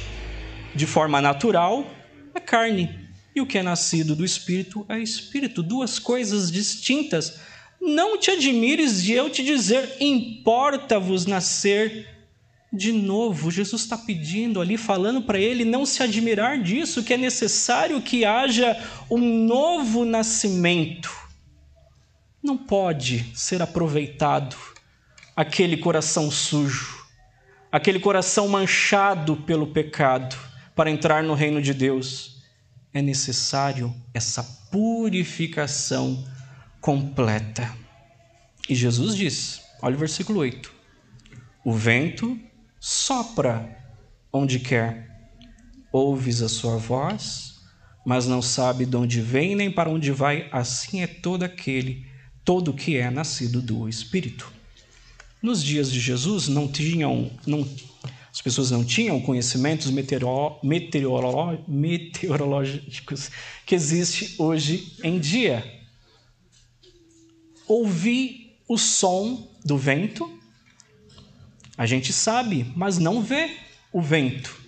de 0.74 0.87
forma 0.87 1.20
natural, 1.20 1.88
é 2.35 2.40
carne. 2.40 3.09
E 3.35 3.40
o 3.40 3.46
que 3.46 3.59
é 3.59 3.62
nascido 3.62 4.16
do 4.16 4.24
espírito 4.24 4.85
é 4.88 4.98
espírito. 4.98 5.62
Duas 5.62 5.98
coisas 5.98 6.50
distintas. 6.50 7.38
Não 7.81 8.18
te 8.18 8.31
admires 8.31 9.03
de 9.03 9.12
eu 9.12 9.31
te 9.31 9.42
dizer, 9.42 9.96
importa-vos 10.00 11.26
nascer 11.26 12.09
de 12.72 12.92
novo. 12.92 13.50
Jesus 13.50 13.83
está 13.83 13.96
pedindo 13.96 14.61
ali, 14.61 14.76
falando 14.76 15.22
para 15.22 15.38
ele 15.38 15.64
não 15.64 15.87
se 15.87 16.03
admirar 16.03 16.62
disso, 16.62 17.03
que 17.03 17.14
é 17.14 17.16
necessário 17.16 18.03
que 18.03 18.24
haja 18.24 18.76
um 19.11 19.46
novo 19.46 20.05
nascimento. 20.05 21.11
Não 22.42 22.57
pode 22.57 23.26
ser 23.35 23.62
aproveitado 23.62 24.57
aquele 25.37 25.76
coração 25.76 26.31
sujo 26.31 27.00
aquele 27.71 28.01
coração 28.01 28.49
manchado 28.49 29.37
pelo 29.37 29.69
pecado, 29.69 30.37
para 30.75 30.91
entrar 30.91 31.23
no 31.23 31.35
reino 31.35 31.61
de 31.61 31.75
Deus. 31.75 32.39
é 32.93 33.01
necessário 33.01 33.95
essa 34.13 34.43
purificação 34.73 36.27
completa. 36.81 37.73
E 38.69 38.75
Jesus 38.75 39.15
diz, 39.15 39.61
olha 39.81 39.95
o 39.95 39.99
versículo 39.99 40.41
8: 40.41 40.73
O 41.65 41.73
vento 41.73 42.37
sopra 42.81 43.79
onde 44.33 44.59
quer, 44.59 45.31
ouves 45.93 46.43
a 46.43 46.49
sua 46.49 46.77
voz, 46.77 47.61
mas 48.05 48.27
não 48.27 48.41
sabe 48.41 48.87
de 48.87 48.97
onde 48.97 49.21
vem 49.21 49.55
nem 49.55 49.71
para 49.71 49.91
onde 49.91 50.11
vai, 50.11 50.49
assim 50.51 51.03
é 51.03 51.07
todo 51.07 51.43
aquele, 51.43 52.07
todo 52.45 52.73
que 52.73 52.97
é 52.97 53.11
nascido 53.11 53.61
do 53.61 53.89
Espírito. 53.89 54.60
Nos 55.42 55.64
dias 55.64 55.90
de 55.90 55.98
Jesus 55.98 56.48
não 56.48 56.68
tinham, 56.68 57.31
não, 57.46 57.66
as 58.31 58.42
pessoas 58.42 58.70
não 58.70 58.85
tinham 58.85 59.20
conhecimentos 59.20 59.90
meteoro, 59.90 60.59
meteorológicos 61.66 63.31
que 63.64 63.74
existe 63.74 64.35
hoje 64.38 64.96
em 65.03 65.18
dia. 65.18 65.64
Ouvir 67.66 68.59
o 68.68 68.76
som 68.76 69.48
do 69.64 69.79
vento, 69.79 70.31
a 71.76 71.87
gente 71.87 72.12
sabe, 72.12 72.70
mas 72.76 72.98
não 72.98 73.22
vê 73.22 73.57
o 73.92 74.03
vento. 74.03 74.61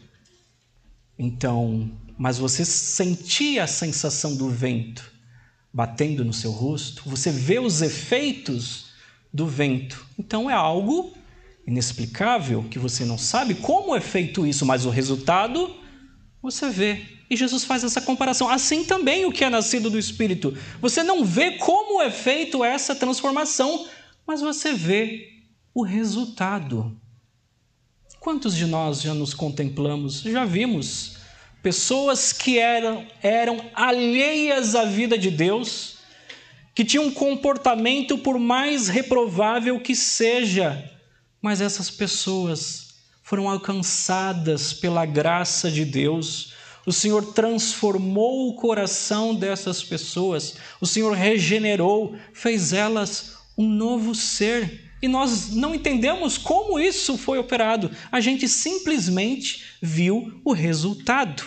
Então, 1.19 1.91
mas 2.17 2.39
você 2.39 2.65
sentia 2.65 3.65
a 3.65 3.67
sensação 3.67 4.35
do 4.35 4.49
vento 4.49 5.13
batendo 5.73 6.25
no 6.25 6.33
seu 6.33 6.51
rosto, 6.51 7.03
você 7.07 7.31
vê 7.31 7.59
os 7.59 7.81
efeitos 7.83 8.92
do 9.33 9.47
vento. 9.47 10.07
Então 10.19 10.51
é 10.51 10.55
algo 10.55 11.13
inexplicável 11.67 12.65
que 12.71 12.79
você 12.79 13.05
não 13.05 13.17
sabe 13.17 13.55
como 13.55 13.95
é 13.95 14.01
feito 14.01 14.47
isso, 14.47 14.67
mas 14.67 14.85
o 14.85 14.91
resultado 14.91 15.75
você 16.43 16.69
vê. 16.69 17.03
E 17.31 17.37
Jesus 17.37 17.65
faz 17.65 17.83
essa 17.83 18.01
comparação. 18.01 18.49
Assim 18.49 18.85
também 18.85 19.25
o 19.25 19.33
que 19.33 19.45
é 19.45 19.49
nascido 19.49 19.89
do 19.89 19.99
Espírito. 19.99 20.57
Você 20.81 21.03
não 21.03 21.25
vê 21.25 21.53
como 21.53 22.03
é 22.03 22.11
feito 22.11 22.63
essa 22.63 22.95
transformação, 22.95 23.87
mas 24.27 24.41
você 24.41 24.73
vê 24.73 25.29
o 25.73 25.83
resultado. 25.83 26.95
Quantos 28.21 28.55
de 28.55 28.67
nós 28.67 29.01
já 29.01 29.15
nos 29.15 29.33
contemplamos, 29.33 30.21
já 30.21 30.45
vimos 30.45 31.17
pessoas 31.63 32.33
que 32.33 32.59
eram, 32.59 33.07
eram 33.23 33.65
alheias 33.75 34.75
à 34.75 34.85
vida 34.85 35.17
de 35.17 35.31
Deus, 35.31 35.99
que 36.75 36.85
tinham 36.85 37.07
um 37.07 37.13
comportamento 37.13 38.17
por 38.19 38.39
mais 38.39 38.89
reprovável 38.89 39.81
que 39.81 39.95
seja, 39.95 40.91
mas 41.41 41.61
essas 41.61 41.91
pessoas 41.91 42.95
foram 43.23 43.49
alcançadas 43.49 44.73
pela 44.73 45.05
graça 45.05 45.71
de 45.71 45.85
Deus. 45.85 46.55
O 46.87 46.93
Senhor 46.93 47.33
transformou 47.33 48.49
o 48.49 48.57
coração 48.57 49.35
dessas 49.35 49.83
pessoas, 49.83 50.57
o 50.81 50.87
Senhor 50.87 51.13
regenerou, 51.13 52.17
fez 52.33 52.73
elas 52.73 53.37
um 53.57 53.69
novo 53.69 54.15
ser. 54.15 54.91
E 55.01 55.09
nós 55.09 55.51
não 55.51 55.75
entendemos 55.75 56.39
como 56.39 56.79
isso 56.79 57.19
foi 57.19 57.39
operado, 57.39 57.91
a 58.11 58.21
gente 58.21 58.49
simplesmente 58.49 59.65
viu 59.81 60.41
o 60.45 60.53
resultado. 60.53 61.43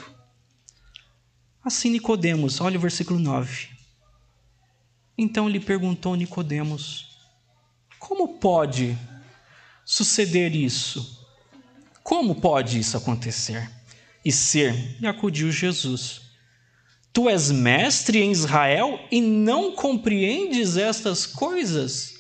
Assim 1.64 1.90
Nicodemos, 1.90 2.60
olha 2.62 2.78
o 2.78 2.82
versículo 2.82 3.20
9. 3.20 3.75
Então 5.18 5.48
lhe 5.48 5.60
perguntou 5.60 6.16
Nicodemos: 6.16 7.18
Como 8.00 8.40
pode 8.40 8.98
suceder 9.86 10.56
isso? 10.56 11.26
Como 12.04 12.36
pode 12.36 12.80
isso 12.80 12.98
acontecer 12.98 13.70
e 14.24 14.32
ser? 14.32 14.98
E 15.02 15.08
acudiu 15.08 15.52
Jesus. 15.52 16.22
Tu 17.12 17.30
és 17.30 17.50
mestre 17.50 18.22
em 18.22 18.32
Israel 18.32 19.00
e 19.10 19.22
não 19.22 19.72
compreendes 19.72 20.76
estas 20.76 21.26
coisas? 21.26 22.16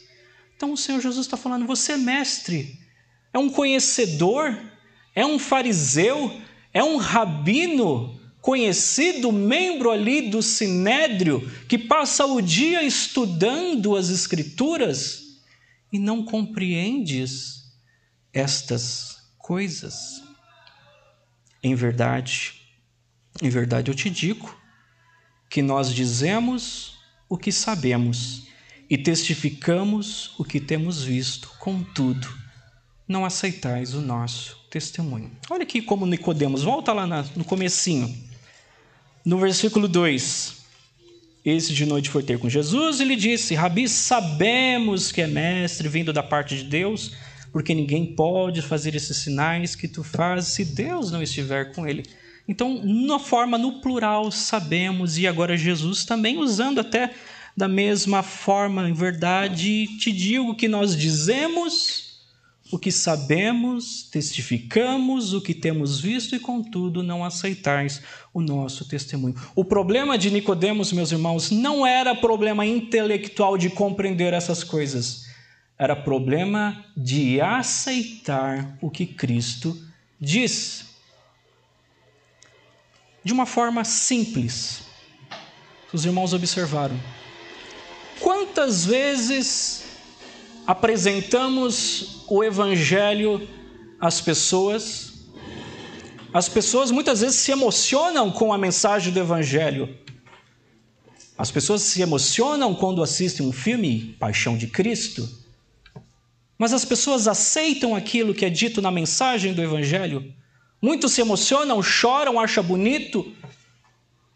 Então 0.55 0.71
o 0.71 0.77
Senhor 0.77 1.01
Jesus 1.01 1.25
está 1.25 1.35
falando: 1.35 1.67
você 1.67 1.91
é 1.91 1.97
mestre, 1.97 2.79
é 3.33 3.37
um 3.37 3.49
conhecedor, 3.49 4.57
é 5.13 5.25
um 5.25 5.37
fariseu, 5.37 6.39
é 6.73 6.81
um 6.81 6.95
rabino 6.95 8.14
conhecido, 8.45 9.31
membro 9.31 9.89
ali 9.89 10.29
do 10.29 10.39
sinédrio, 10.39 11.51
que 11.67 11.79
passa 11.79 12.27
o 12.27 12.39
dia 12.39 12.83
estudando 12.83 13.95
as 13.95 14.09
Escrituras 14.09 15.41
e 15.91 15.97
não 15.97 16.23
compreendes 16.23 17.73
estas 18.31 19.17
coisas. 19.39 20.21
Em 21.63 21.73
verdade, 21.73 22.61
em 23.41 23.49
verdade 23.49 23.89
eu 23.89 23.95
te 23.95 24.11
digo 24.11 24.55
que 25.49 25.63
nós 25.63 25.91
dizemos 25.91 26.99
o 27.27 27.39
que 27.39 27.51
sabemos 27.51 28.43
e 28.87 28.95
testificamos 28.95 30.35
o 30.37 30.45
que 30.45 30.59
temos 30.59 31.01
visto, 31.01 31.49
contudo, 31.57 32.27
não 33.07 33.25
aceitais 33.25 33.95
o 33.95 34.01
nosso 34.01 34.55
testemunho. 34.69 35.31
Olha 35.49 35.63
aqui 35.63 35.81
como 35.81 36.05
Nicodemos, 36.05 36.61
volta 36.61 36.93
lá 36.93 37.07
no 37.07 37.43
comecinho, 37.43 38.34
no 39.25 39.39
versículo 39.39 39.87
2. 39.87 40.53
Esse 41.43 41.73
de 41.73 41.85
noite 41.85 42.09
foi 42.09 42.23
ter 42.23 42.37
com 42.37 42.49
Jesus 42.49 42.99
e 42.99 43.05
lhe 43.05 43.15
disse: 43.15 43.55
Rabi, 43.55 43.89
sabemos 43.89 45.11
que 45.11 45.21
é 45.21 45.27
mestre 45.27 45.87
vindo 45.87 46.13
da 46.13 46.23
parte 46.23 46.55
de 46.57 46.63
Deus, 46.63 47.13
porque 47.51 47.73
ninguém 47.73 48.05
pode 48.05 48.61
fazer 48.61 48.95
esses 48.95 49.17
sinais 49.17 49.75
que 49.75 49.87
tu 49.87 50.03
fazes 50.03 50.53
se 50.53 50.65
Deus 50.65 51.11
não 51.11 51.21
estiver 51.21 51.73
com 51.73 51.87
ele. 51.87 52.03
Então, 52.47 52.81
na 52.83 53.17
forma 53.17 53.57
no 53.57 53.81
plural, 53.81 54.31
sabemos, 54.31 55.17
e 55.17 55.27
agora 55.27 55.57
Jesus 55.57 56.05
também 56.05 56.37
usando 56.37 56.79
até 56.79 57.11
da 57.57 57.67
mesma 57.67 58.21
forma, 58.21 58.87
em 58.89 58.93
verdade, 58.93 59.87
te 59.97 60.11
digo 60.11 60.55
que 60.55 60.67
nós 60.67 60.95
dizemos 60.95 62.04
o 62.75 62.79
que 62.79 62.91
sabemos, 62.91 64.03
testificamos 64.11 65.33
o 65.33 65.39
que 65.39 65.53
temos 65.53 65.97
visto 65.97 66.35
e 66.35 66.39
contudo 66.39 67.01
não 67.01 67.23
aceitais 67.23 68.01
o 68.33 68.41
nosso 68.41 68.85
testemunho. 68.85 69.33
O 69.55 69.63
problema 69.63 70.17
de 70.17 70.29
Nicodemos, 70.29 70.91
meus 70.91 71.09
irmãos, 71.09 71.51
não 71.51 71.87
era 71.87 72.13
problema 72.13 72.65
intelectual 72.65 73.57
de 73.57 73.69
compreender 73.69 74.33
essas 74.33 74.61
coisas. 74.61 75.25
Era 75.79 75.95
problema 75.95 76.83
de 76.97 77.39
aceitar 77.39 78.77
o 78.81 78.89
que 78.89 79.05
Cristo 79.05 79.81
diz. 80.19 80.85
De 83.23 83.31
uma 83.31 83.45
forma 83.45 83.85
simples. 83.85 84.81
Os 85.93 86.03
irmãos 86.03 86.33
observaram. 86.33 86.99
Quantas 88.19 88.85
vezes 88.85 89.84
apresentamos 90.65 92.23
o 92.27 92.43
Evangelho 92.43 93.47
às 93.99 94.19
pessoas. 94.19 95.13
As 96.33 96.49
pessoas 96.49 96.91
muitas 96.91 97.21
vezes 97.21 97.39
se 97.39 97.51
emocionam 97.51 98.31
com 98.31 98.51
a 98.51 98.57
mensagem 98.57 99.13
do 99.13 99.19
Evangelho. 99.19 99.97
As 101.37 101.51
pessoas 101.51 101.81
se 101.81 102.01
emocionam 102.01 102.73
quando 102.73 103.03
assistem 103.03 103.45
um 103.45 103.51
filme, 103.51 104.15
Paixão 104.19 104.57
de 104.57 104.67
Cristo. 104.67 105.29
Mas 106.57 106.71
as 106.71 106.85
pessoas 106.85 107.27
aceitam 107.27 107.95
aquilo 107.95 108.33
que 108.33 108.45
é 108.45 108.49
dito 108.49 108.81
na 108.81 108.89
mensagem 108.89 109.53
do 109.53 109.61
Evangelho. 109.61 110.33
Muitos 110.81 111.11
se 111.11 111.21
emocionam, 111.21 111.81
choram, 111.83 112.39
acham 112.39 112.63
bonito. 112.63 113.33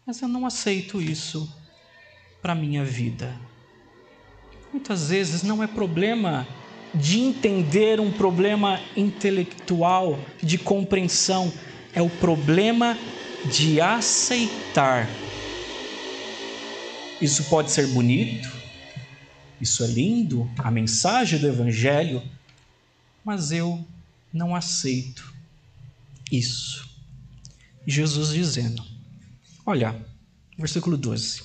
Mas 0.06 0.20
eu 0.20 0.28
não 0.28 0.44
aceito 0.44 1.00
isso 1.00 1.50
para 2.42 2.52
a 2.52 2.56
minha 2.56 2.84
vida. 2.84 3.49
Muitas 4.72 5.08
vezes 5.08 5.42
não 5.42 5.62
é 5.62 5.66
problema 5.66 6.46
de 6.94 7.18
entender 7.18 8.00
um 8.00 8.12
problema 8.12 8.80
intelectual, 8.96 10.18
de 10.42 10.58
compreensão, 10.58 11.52
é 11.92 12.00
o 12.00 12.08
problema 12.08 12.96
de 13.46 13.80
aceitar. 13.80 15.08
Isso 17.20 17.44
pode 17.44 17.70
ser 17.70 17.88
bonito, 17.88 18.50
isso 19.60 19.82
é 19.84 19.86
lindo, 19.86 20.48
a 20.58 20.70
mensagem 20.70 21.38
do 21.38 21.48
Evangelho, 21.48 22.22
mas 23.24 23.50
eu 23.52 23.84
não 24.32 24.54
aceito 24.54 25.34
isso. 26.30 26.88
Jesus 27.86 28.32
dizendo: 28.32 28.82
Olha, 29.66 29.94
versículo 30.56 30.96
12. 30.96 31.42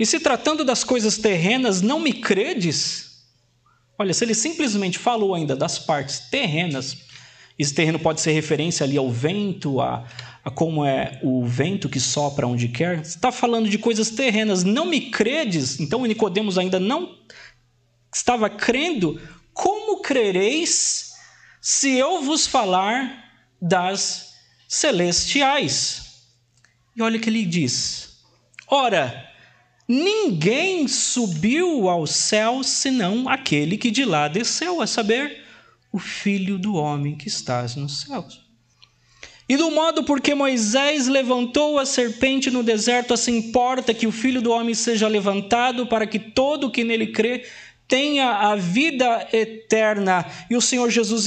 E 0.00 0.06
se 0.06 0.18
tratando 0.18 0.64
das 0.64 0.82
coisas 0.82 1.18
terrenas, 1.18 1.82
não 1.82 2.00
me 2.00 2.14
credes? 2.14 3.22
Olha, 3.98 4.14
se 4.14 4.24
ele 4.24 4.32
simplesmente 4.32 4.98
falou 4.98 5.34
ainda 5.34 5.54
das 5.54 5.78
partes 5.78 6.20
terrenas, 6.20 6.96
esse 7.58 7.74
terreno 7.74 7.98
pode 7.98 8.22
ser 8.22 8.32
referência 8.32 8.82
ali 8.82 8.96
ao 8.96 9.10
vento, 9.10 9.78
a, 9.78 10.08
a 10.42 10.50
como 10.50 10.86
é 10.86 11.20
o 11.22 11.44
vento 11.44 11.86
que 11.86 12.00
sopra 12.00 12.46
onde 12.46 12.68
quer. 12.68 13.00
Está 13.00 13.30
falando 13.30 13.68
de 13.68 13.76
coisas 13.76 14.08
terrenas, 14.08 14.64
não 14.64 14.86
me 14.86 15.10
credes? 15.10 15.78
Então 15.78 16.06
Nicodemos 16.06 16.56
ainda 16.56 16.80
não 16.80 17.18
estava 18.10 18.48
crendo. 18.48 19.20
Como 19.52 20.00
crereis 20.00 21.12
se 21.60 21.90
eu 21.90 22.22
vos 22.22 22.46
falar 22.46 23.22
das 23.60 24.32
celestiais? 24.66 26.24
E 26.96 27.02
olha 27.02 27.18
o 27.18 27.20
que 27.20 27.28
ele 27.28 27.44
diz: 27.44 28.22
Ora, 28.66 29.29
ninguém 29.90 30.86
subiu 30.86 31.88
ao 31.88 32.06
céu 32.06 32.62
senão 32.62 33.28
aquele 33.28 33.76
que 33.76 33.90
de 33.90 34.04
lá 34.04 34.28
desceu, 34.28 34.80
a 34.80 34.86
saber, 34.86 35.42
o 35.92 35.98
Filho 35.98 36.56
do 36.56 36.74
homem 36.74 37.16
que 37.16 37.26
estás 37.26 37.74
nos 37.74 38.02
céus. 38.02 38.40
E 39.48 39.56
do 39.56 39.68
modo 39.72 40.04
porque 40.04 40.32
Moisés 40.32 41.08
levantou 41.08 41.76
a 41.76 41.84
serpente 41.84 42.52
no 42.52 42.62
deserto, 42.62 43.12
assim 43.12 43.38
importa 43.38 43.92
que 43.92 44.06
o 44.06 44.12
Filho 44.12 44.40
do 44.40 44.52
homem 44.52 44.74
seja 44.76 45.08
levantado, 45.08 45.88
para 45.88 46.06
que 46.06 46.20
todo 46.20 46.68
o 46.68 46.70
que 46.70 46.84
nele 46.84 47.08
crê 47.08 47.44
tenha 47.88 48.30
a 48.30 48.54
vida 48.54 49.26
eterna. 49.32 50.24
E 50.48 50.54
o 50.54 50.60
Senhor 50.60 50.88
Jesus 50.88 51.26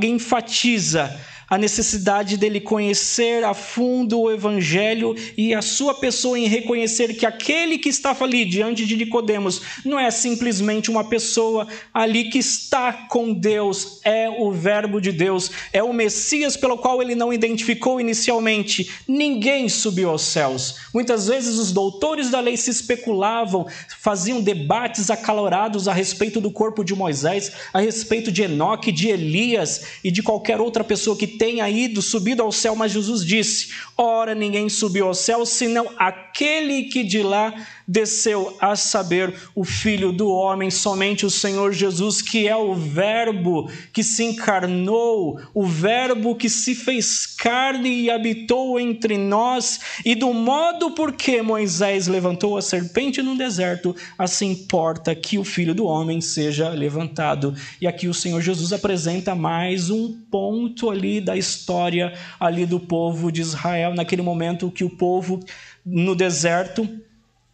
enfatiza 0.00 1.20
a 1.50 1.58
necessidade 1.58 2.36
dele 2.36 2.60
conhecer 2.60 3.42
a 3.42 3.52
fundo 3.52 4.20
o 4.20 4.30
evangelho 4.30 5.16
e 5.36 5.52
a 5.52 5.60
sua 5.60 5.94
pessoa 5.94 6.38
em 6.38 6.46
reconhecer 6.46 7.14
que 7.14 7.26
aquele 7.26 7.76
que 7.76 7.88
estava 7.88 8.24
ali 8.24 8.44
diante 8.44 8.86
de 8.86 8.96
Nicodemos 8.96 9.60
não 9.84 9.98
é 9.98 10.08
simplesmente 10.12 10.88
uma 10.90 11.02
pessoa 11.02 11.66
ali 11.92 12.30
que 12.30 12.38
está 12.38 12.92
com 12.92 13.32
Deus, 13.32 14.00
é 14.04 14.30
o 14.30 14.52
verbo 14.52 15.00
de 15.00 15.10
Deus, 15.10 15.50
é 15.72 15.82
o 15.82 15.92
Messias 15.92 16.56
pelo 16.56 16.78
qual 16.78 17.02
ele 17.02 17.16
não 17.16 17.32
identificou 17.32 18.00
inicialmente. 18.00 18.88
Ninguém 19.08 19.68
subiu 19.68 20.10
aos 20.10 20.22
céus. 20.22 20.76
Muitas 20.94 21.26
vezes 21.26 21.58
os 21.58 21.72
doutores 21.72 22.30
da 22.30 22.38
lei 22.38 22.56
se 22.56 22.70
especulavam, 22.70 23.66
faziam 23.98 24.40
debates 24.40 25.10
acalorados 25.10 25.88
a 25.88 25.92
respeito 25.92 26.40
do 26.40 26.52
corpo 26.52 26.84
de 26.84 26.94
Moisés, 26.94 27.50
a 27.72 27.80
respeito 27.80 28.30
de 28.30 28.42
Enoque, 28.42 28.92
de 28.92 29.08
Elias 29.08 29.98
e 30.04 30.12
de 30.12 30.22
qualquer 30.22 30.60
outra 30.60 30.84
pessoa 30.84 31.16
que 31.16 31.39
tenha 31.40 31.70
ido, 31.70 32.02
subido 32.02 32.42
ao 32.42 32.52
céu, 32.52 32.76
mas 32.76 32.92
Jesus 32.92 33.24
disse: 33.24 33.70
Ora, 33.96 34.34
ninguém 34.34 34.68
subiu 34.68 35.06
ao 35.06 35.14
céu, 35.14 35.46
senão 35.46 35.90
aquele 35.96 36.82
que 36.82 37.02
de 37.02 37.22
lá 37.22 37.54
desceu, 37.90 38.56
a 38.60 38.76
saber, 38.76 39.34
o 39.52 39.64
Filho 39.64 40.12
do 40.12 40.30
Homem, 40.30 40.70
somente 40.70 41.26
o 41.26 41.30
Senhor 41.30 41.72
Jesus, 41.72 42.22
que 42.22 42.46
é 42.46 42.54
o 42.54 42.72
Verbo 42.72 43.68
que 43.92 44.04
se 44.04 44.22
encarnou, 44.22 45.40
o 45.52 45.66
Verbo 45.66 46.36
que 46.36 46.48
se 46.48 46.76
fez 46.76 47.26
carne 47.26 48.02
e 48.02 48.08
habitou 48.08 48.78
entre 48.78 49.18
nós, 49.18 49.80
e 50.04 50.14
do 50.14 50.32
modo 50.32 50.92
por 50.92 51.14
que 51.14 51.42
Moisés 51.42 52.06
levantou 52.06 52.56
a 52.56 52.62
serpente 52.62 53.22
no 53.22 53.36
deserto, 53.36 53.96
assim 54.16 54.52
importa 54.52 55.12
que 55.12 55.36
o 55.36 55.42
Filho 55.42 55.74
do 55.74 55.84
Homem 55.84 56.20
seja 56.20 56.68
levantado. 56.68 57.56
E 57.80 57.88
aqui 57.88 58.06
o 58.06 58.14
Senhor 58.14 58.40
Jesus 58.40 58.72
apresenta 58.72 59.34
mais 59.34 59.90
um 59.90 60.16
ponto 60.30 60.90
ali 60.90 61.20
da 61.20 61.36
história 61.36 62.12
ali 62.38 62.66
do 62.66 62.78
povo 62.78 63.32
de 63.32 63.40
Israel, 63.40 63.96
naquele 63.96 64.22
momento 64.22 64.70
que 64.70 64.84
o 64.84 64.90
povo 64.90 65.40
no 65.84 66.14
deserto 66.14 66.88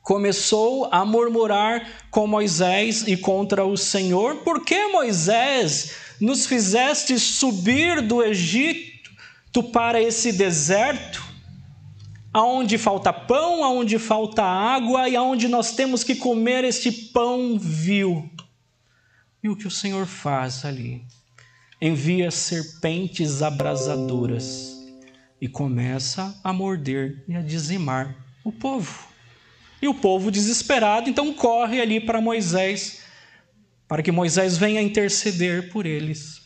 começou 0.06 0.88
a 0.92 1.04
murmurar 1.04 2.06
com 2.12 2.28
Moisés 2.28 3.02
e 3.08 3.16
contra 3.16 3.64
o 3.64 3.76
Senhor: 3.76 4.36
Por 4.36 4.64
que 4.64 4.86
Moisés 4.86 5.96
nos 6.20 6.46
fizeste 6.46 7.18
subir 7.18 8.00
do 8.00 8.22
Egito 8.22 9.64
para 9.72 10.00
esse 10.00 10.32
deserto? 10.32 11.26
Aonde 12.32 12.78
falta 12.78 13.12
pão, 13.12 13.64
aonde 13.64 13.98
falta 13.98 14.44
água 14.44 15.08
e 15.08 15.16
aonde 15.16 15.48
nós 15.48 15.72
temos 15.72 16.04
que 16.04 16.14
comer 16.14 16.62
este 16.62 16.92
pão 16.92 17.58
vil. 17.58 18.30
E 19.42 19.48
o 19.48 19.56
que 19.56 19.66
o 19.66 19.70
Senhor 19.70 20.06
faz 20.06 20.64
ali? 20.64 21.02
Envia 21.82 22.30
serpentes 22.30 23.42
abrasadoras 23.42 24.72
e 25.40 25.48
começa 25.48 26.38
a 26.44 26.52
morder 26.52 27.24
e 27.26 27.34
a 27.34 27.40
dizimar 27.40 28.14
o 28.44 28.52
povo. 28.52 29.15
E 29.80 29.88
o 29.88 29.94
povo 29.94 30.30
desesperado 30.30 31.08
então 31.08 31.32
corre 31.32 31.80
ali 31.80 32.00
para 32.00 32.20
Moisés, 32.20 33.00
para 33.86 34.02
que 34.02 34.10
Moisés 34.10 34.56
venha 34.56 34.80
interceder 34.80 35.70
por 35.70 35.86
eles. 35.86 36.42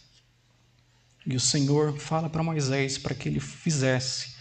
E 1.26 1.36
o 1.36 1.40
Senhor 1.40 1.98
fala 1.98 2.28
para 2.28 2.42
Moisés 2.42 2.98
para 2.98 3.14
que 3.14 3.28
ele 3.28 3.40
fizesse 3.40 4.34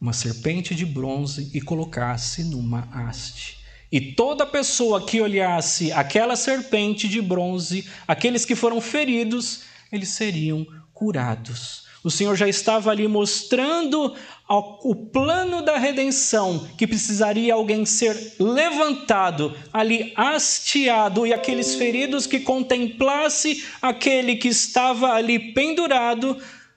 uma 0.00 0.12
serpente 0.12 0.74
de 0.74 0.84
bronze 0.84 1.50
e 1.54 1.60
colocasse 1.60 2.42
numa 2.42 2.88
haste. 2.92 3.58
E 3.92 4.00
toda 4.00 4.46
pessoa 4.46 5.06
que 5.06 5.20
olhasse 5.20 5.92
aquela 5.92 6.34
serpente 6.34 7.06
de 7.06 7.20
bronze, 7.20 7.86
aqueles 8.08 8.44
que 8.44 8.56
foram 8.56 8.80
feridos, 8.80 9.60
eles 9.92 10.08
seriam 10.08 10.66
curados. 10.94 11.84
O 12.02 12.10
Senhor 12.10 12.34
já 12.34 12.48
estava 12.48 12.90
ali 12.90 13.06
mostrando 13.06 14.16
o 14.58 14.94
plano 14.94 15.62
da 15.62 15.78
redenção, 15.78 16.66
que 16.76 16.86
precisaria 16.86 17.54
alguém 17.54 17.86
ser 17.86 18.34
levantado, 18.38 19.56
ali 19.72 20.12
hasteado, 20.16 21.26
e 21.26 21.32
aqueles 21.32 21.74
feridos 21.74 22.26
que 22.26 22.40
contemplasse 22.40 23.64
aquele 23.80 24.36
que 24.36 24.48
estava 24.48 25.12
ali 25.12 25.52
pendurado, 25.54 26.36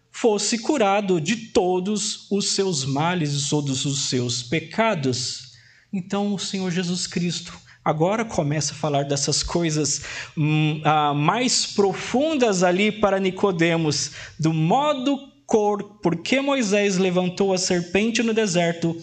fosse 0.09 0.59
curado 0.59 1.19
de 1.19 1.35
todos 1.35 2.31
os 2.31 2.51
seus 2.51 2.85
males 2.85 3.33
e 3.33 3.49
todos 3.49 3.83
os 3.83 4.07
seus 4.09 4.41
pecados. 4.41 5.51
Então 5.91 6.33
o 6.33 6.39
Senhor 6.39 6.71
Jesus 6.71 7.05
Cristo 7.05 7.53
agora 7.83 8.23
começa 8.23 8.71
a 8.71 8.77
falar 8.77 9.03
dessas 9.03 9.43
coisas 9.43 10.01
hum, 10.37 10.81
ah, 10.85 11.13
mais 11.13 11.65
profundas 11.65 12.63
ali 12.63 12.91
para 12.91 13.19
Nicodemos, 13.19 14.11
do 14.39 14.53
modo 14.53 15.34
cor, 15.45 15.99
porque 16.01 16.41
Moisés 16.41 16.97
levantou 16.97 17.53
a 17.53 17.57
serpente 17.57 18.23
no 18.23 18.33
deserto, 18.33 18.95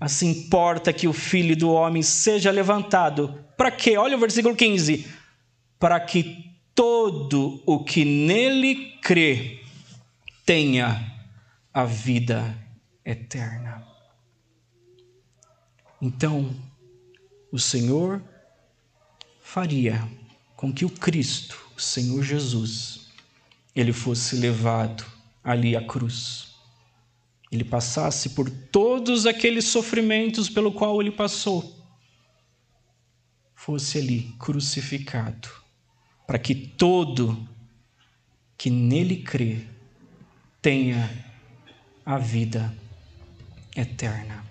assim 0.00 0.30
importa 0.30 0.92
que 0.92 1.08
o 1.08 1.12
filho 1.12 1.56
do 1.56 1.70
homem 1.70 2.02
seja 2.02 2.50
levantado. 2.50 3.44
Para 3.56 3.70
quê? 3.70 3.96
Olha 3.96 4.16
o 4.16 4.20
versículo 4.20 4.54
15. 4.54 5.06
Para 5.78 5.98
que 6.00 6.54
todo 6.74 7.62
o 7.66 7.82
que 7.82 8.04
nele 8.04 8.98
crê 9.02 9.60
tenha 10.44 11.12
a 11.72 11.84
vida 11.84 12.56
eterna. 13.04 13.84
Então, 16.00 16.54
o 17.50 17.58
Senhor 17.58 18.22
faria 19.40 20.08
com 20.54 20.72
que 20.72 20.84
o 20.84 20.90
Cristo, 20.90 21.58
o 21.76 21.80
Senhor 21.80 22.22
Jesus, 22.22 23.08
ele 23.74 23.92
fosse 23.92 24.36
levado 24.36 25.17
ali 25.48 25.74
à 25.74 25.82
cruz. 25.82 26.54
Ele 27.50 27.64
passasse 27.64 28.30
por 28.30 28.50
todos 28.50 29.24
aqueles 29.24 29.64
sofrimentos 29.64 30.50
pelo 30.50 30.70
qual 30.70 31.00
ele 31.00 31.10
passou, 31.10 31.74
fosse 33.54 33.96
ali 33.96 34.34
crucificado, 34.38 35.48
para 36.26 36.38
que 36.38 36.54
todo 36.54 37.48
que 38.58 38.68
nele 38.68 39.22
crê 39.22 39.64
tenha 40.60 41.08
a 42.04 42.18
vida 42.18 42.76
eterna. 43.74 44.44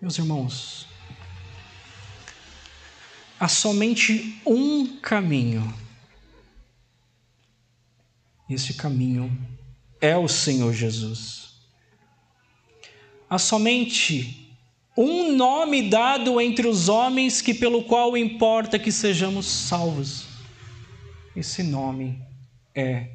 Meus 0.00 0.16
irmãos, 0.16 0.86
há 3.40 3.48
somente 3.48 4.40
um 4.46 5.00
caminho 5.00 5.74
esse 8.54 8.74
caminho 8.74 9.30
é 10.00 10.16
o 10.16 10.28
Senhor 10.28 10.72
Jesus. 10.72 11.54
Há 13.28 13.38
somente 13.38 14.48
um 14.96 15.32
nome 15.32 15.88
dado 15.88 16.40
entre 16.40 16.68
os 16.68 16.88
homens 16.88 17.40
que 17.40 17.52
pelo 17.52 17.82
qual 17.84 18.16
importa 18.16 18.78
que 18.78 18.92
sejamos 18.92 19.46
salvos. 19.46 20.26
Esse 21.34 21.62
nome 21.62 22.18
é 22.74 23.08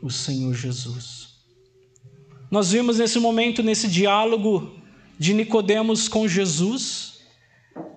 o 0.00 0.10
Senhor 0.10 0.54
Jesus. 0.54 1.32
Nós 2.50 2.70
vimos 2.70 2.98
nesse 2.98 3.18
momento, 3.18 3.62
nesse 3.62 3.88
diálogo 3.88 4.76
de 5.18 5.34
Nicodemos 5.34 6.06
com 6.06 6.28
Jesus, 6.28 7.20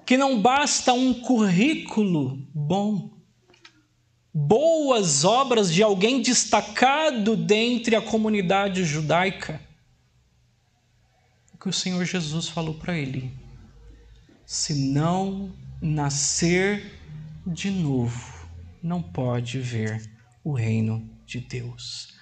que 0.06 0.18
não 0.18 0.42
basta 0.42 0.94
um 0.94 1.14
currículo 1.14 2.48
bom, 2.54 3.15
boas 4.38 5.24
obras 5.24 5.74
de 5.74 5.82
alguém 5.82 6.22
destacado 6.22 7.38
dentre 7.38 7.96
a 7.96 8.02
comunidade 8.02 8.84
judaica. 8.84 9.62
O 11.54 11.58
que 11.58 11.70
o 11.70 11.74
Senhor 11.74 12.04
Jesus 12.04 12.50
falou 12.50 12.74
para 12.74 12.98
ele: 12.98 13.32
se 14.46 14.92
não 14.92 15.54
nascer 15.82 17.00
de 17.48 17.72
novo, 17.72 18.46
não 18.84 19.02
pode 19.02 19.60
ver 19.60 20.04
o 20.44 20.52
reino 20.52 21.10
de 21.26 21.40
Deus. 21.40 22.14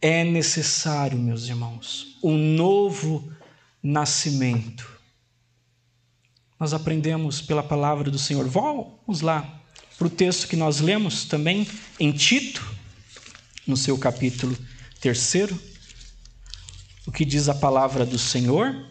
É 0.00 0.22
necessário, 0.22 1.18
meus 1.18 1.48
irmãos, 1.48 2.18
um 2.22 2.38
novo 2.38 3.32
nascimento. 3.82 4.96
Nós 6.60 6.72
aprendemos 6.72 7.42
pela 7.42 7.64
palavra 7.64 8.10
do 8.12 8.18
Senhor. 8.18 8.46
Vamos 8.48 9.20
lá, 9.20 9.57
para 9.98 10.06
o 10.06 10.10
texto 10.10 10.46
que 10.46 10.54
nós 10.54 10.78
lemos 10.78 11.24
também 11.24 11.66
em 11.98 12.12
Tito, 12.12 12.64
no 13.66 13.76
seu 13.76 13.98
capítulo 13.98 14.56
terceiro. 15.00 15.60
o 17.04 17.10
que 17.10 17.24
diz 17.24 17.48
a 17.48 17.54
palavra 17.54 18.06
do 18.06 18.18
Senhor. 18.18 18.86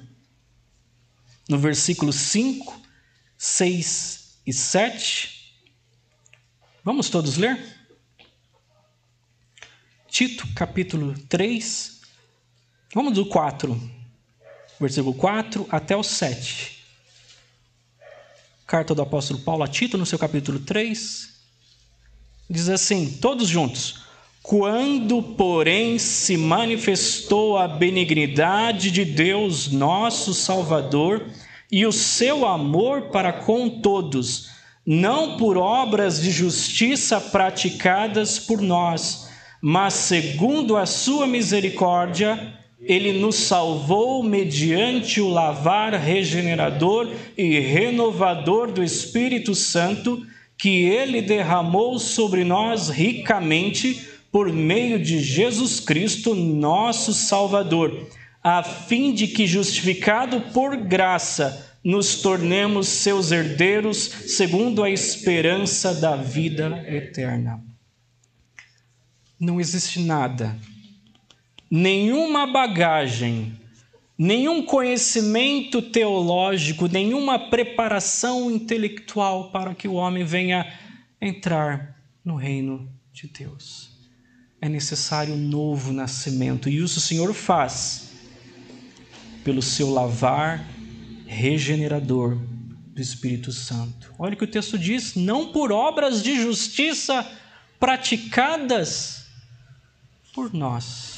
No 1.47 1.57
versículo 1.57 2.11
5, 2.11 2.81
6 3.37 4.39
e 4.45 4.51
7. 4.51 5.55
Vamos 6.83 7.09
todos 7.09 7.37
ler? 7.37 7.57
Tito, 10.09 10.45
capítulo 10.55 11.17
3. 11.29 12.01
Vamos 12.93 13.13
do 13.13 13.27
4, 13.27 13.79
versículo 14.79 15.13
4 15.13 15.67
até 15.69 15.95
o 15.95 16.03
7. 16.03 16.76
Carta 18.67 18.93
do 18.93 19.01
apóstolo 19.01 19.39
Paulo 19.39 19.63
a 19.63 19.67
Tito, 19.67 19.97
no 19.97 20.05
seu 20.05 20.19
capítulo 20.19 20.59
3. 20.59 21.29
Diz 22.49 22.67
assim, 22.67 23.17
todos 23.21 23.47
juntos. 23.47 24.01
Quando, 24.43 25.23
porém, 25.23 25.97
se 25.97 26.35
manifestou 26.35 27.57
a 27.57 27.65
benignidade 27.65 28.91
de 28.91 29.05
Deus, 29.05 29.71
nosso 29.71 30.33
Salvador, 30.33 31.25
e 31.71 31.85
o 31.85 31.93
seu 31.93 32.45
amor 32.45 33.03
para 33.03 33.31
com 33.31 33.69
todos, 33.69 34.49
não 34.85 35.37
por 35.37 35.57
obras 35.57 36.21
de 36.21 36.29
justiça 36.29 37.21
praticadas 37.21 38.37
por 38.37 38.61
nós, 38.61 39.29
mas 39.61 39.93
segundo 39.93 40.75
a 40.75 40.85
sua 40.85 41.25
misericórdia, 41.25 42.56
ele 42.81 43.13
nos 43.13 43.35
salvou 43.35 44.21
mediante 44.21 45.19
o 45.19 45.27
lavar 45.27 45.93
regenerador 45.93 47.11
e 47.37 47.59
renovador 47.59 48.71
do 48.71 48.83
Espírito 48.83 49.55
Santo, 49.55 50.25
que 50.57 50.85
ele 50.85 51.21
derramou 51.21 51.97
sobre 51.97 52.43
nós 52.43 52.89
ricamente 52.89 54.07
por 54.31 54.51
meio 54.51 54.99
de 54.99 55.19
Jesus 55.19 55.79
Cristo, 55.79 56.35
nosso 56.35 57.13
Salvador, 57.13 58.07
a 58.43 58.61
fim 58.61 59.13
de 59.13 59.27
que, 59.27 59.47
justificado 59.47 60.41
por 60.53 60.77
graça, 60.77 61.65
nos 61.83 62.21
tornemos 62.21 62.87
seus 62.87 63.31
herdeiros, 63.31 63.97
segundo 63.97 64.83
a 64.83 64.89
esperança 64.89 65.93
da 65.93 66.15
vida 66.15 66.83
eterna. 66.87 67.63
Não 69.39 69.59
existe 69.59 69.99
nada, 69.99 70.55
nenhuma 71.69 72.47
bagagem, 72.47 73.59
nenhum 74.17 74.63
conhecimento 74.63 75.81
teológico, 75.81 76.87
nenhuma 76.87 77.49
preparação 77.49 78.49
intelectual 78.49 79.51
para 79.51 79.75
que 79.75 79.87
o 79.87 79.93
homem 79.93 80.23
venha 80.23 80.71
entrar 81.21 81.95
no 82.23 82.35
reino 82.35 82.89
de 83.11 83.27
Deus 83.27 83.97
é 84.61 84.67
necessário 84.67 85.33
um 85.33 85.37
novo 85.37 85.91
nascimento. 85.91 86.69
E 86.69 86.77
isso 86.77 86.97
o 86.97 87.01
Senhor 87.01 87.33
faz 87.33 88.11
pelo 89.43 89.61
seu 89.61 89.91
lavar 89.91 90.67
regenerador 91.25 92.37
do 92.93 93.01
Espírito 93.01 93.51
Santo. 93.51 94.13
Olha 94.17 94.33
o 94.33 94.37
que 94.37 94.43
o 94.43 94.51
texto 94.51 94.77
diz: 94.77 95.15
não 95.15 95.51
por 95.51 95.71
obras 95.71 96.23
de 96.23 96.35
justiça 96.41 97.25
praticadas 97.79 99.27
por 100.33 100.53
nós, 100.53 101.16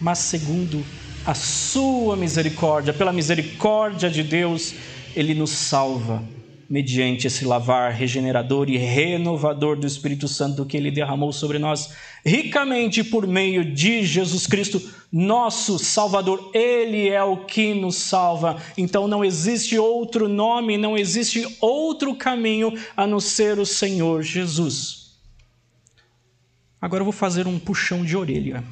mas 0.00 0.18
segundo 0.18 0.84
a 1.26 1.34
sua 1.34 2.16
misericórdia, 2.16 2.92
pela 2.92 3.12
misericórdia 3.12 4.08
de 4.08 4.22
Deus, 4.22 4.74
ele 5.14 5.34
nos 5.34 5.50
salva 5.50 6.22
mediante 6.68 7.26
esse 7.26 7.44
lavar 7.44 7.92
regenerador 7.92 8.68
e 8.68 8.76
renovador 8.76 9.76
do 9.76 9.86
Espírito 9.86 10.28
Santo 10.28 10.66
que 10.66 10.76
ele 10.76 10.90
derramou 10.90 11.32
sobre 11.32 11.58
nós 11.58 11.94
ricamente 12.24 13.02
por 13.02 13.26
meio 13.26 13.64
de 13.64 14.04
Jesus 14.04 14.46
Cristo, 14.46 14.82
nosso 15.10 15.78
Salvador. 15.78 16.50
Ele 16.52 17.08
é 17.08 17.22
o 17.22 17.38
que 17.38 17.72
nos 17.72 17.96
salva. 17.96 18.62
Então 18.76 19.08
não 19.08 19.24
existe 19.24 19.78
outro 19.78 20.28
nome, 20.28 20.76
não 20.76 20.96
existe 20.96 21.56
outro 21.60 22.14
caminho 22.14 22.72
a 22.94 23.06
não 23.06 23.18
ser 23.18 23.58
o 23.58 23.64
Senhor 23.64 24.22
Jesus. 24.22 25.16
Agora 26.80 27.00
eu 27.00 27.06
vou 27.06 27.12
fazer 27.12 27.46
um 27.46 27.58
puxão 27.58 28.04
de 28.04 28.16
orelha. 28.16 28.62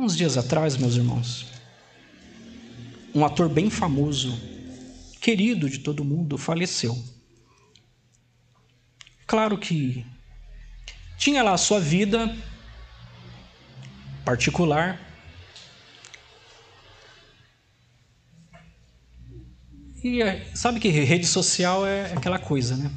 Uns 0.00 0.16
dias 0.16 0.38
atrás, 0.38 0.78
meus 0.78 0.96
irmãos, 0.96 1.44
um 3.14 3.22
ator 3.22 3.50
bem 3.50 3.68
famoso 3.68 4.32
querido 5.20 5.68
de 5.68 5.80
todo 5.80 6.02
mundo, 6.02 6.38
faleceu. 6.38 6.96
Claro 9.26 9.58
que 9.58 10.06
tinha 11.18 11.42
lá 11.42 11.52
a 11.52 11.58
sua 11.58 11.78
vida 11.78 12.34
particular. 14.24 14.98
E 20.02 20.22
é, 20.22 20.50
sabe 20.54 20.80
que 20.80 20.88
rede 20.88 21.26
social 21.26 21.86
é 21.86 22.10
aquela 22.14 22.38
coisa, 22.38 22.74
né? 22.74 22.90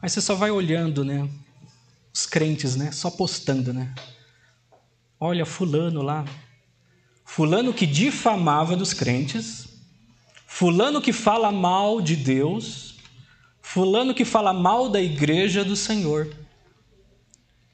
Aí 0.00 0.08
você 0.08 0.22
só 0.22 0.34
vai 0.34 0.50
olhando, 0.50 1.04
né? 1.04 1.28
Os 2.14 2.24
crentes, 2.24 2.76
né? 2.76 2.92
Só 2.92 3.10
postando, 3.10 3.74
né? 3.74 3.94
Olha, 5.20 5.44
fulano 5.44 6.02
lá. 6.02 6.24
Fulano 7.24 7.74
que 7.74 7.86
difamava 7.86 8.76
dos 8.76 8.94
crentes, 8.94 9.68
Fulano 10.50 11.00
que 11.00 11.12
fala 11.12 11.52
mal 11.52 12.00
de 12.00 12.16
Deus, 12.16 12.96
Fulano 13.60 14.14
que 14.14 14.24
fala 14.24 14.52
mal 14.52 14.88
da 14.88 15.00
igreja 15.00 15.62
do 15.62 15.76
Senhor. 15.76 16.34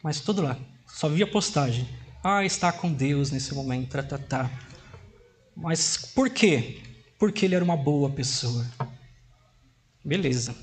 Mas 0.02 0.20
tudo 0.20 0.42
lá, 0.42 0.58
só 0.86 1.08
via 1.08 1.26
postagem. 1.26 1.88
Ah, 2.22 2.44
está 2.44 2.72
com 2.72 2.92
Deus 2.92 3.30
nesse 3.30 3.54
momento, 3.54 3.90
tá, 3.90 4.02
tá, 4.02 4.18
tá. 4.18 4.50
Mas 5.56 5.96
por 6.14 6.28
quê? 6.28 6.82
Porque 7.18 7.46
ele 7.46 7.54
era 7.54 7.64
uma 7.64 7.76
boa 7.76 8.10
pessoa. 8.10 8.66
Beleza. 10.04 10.54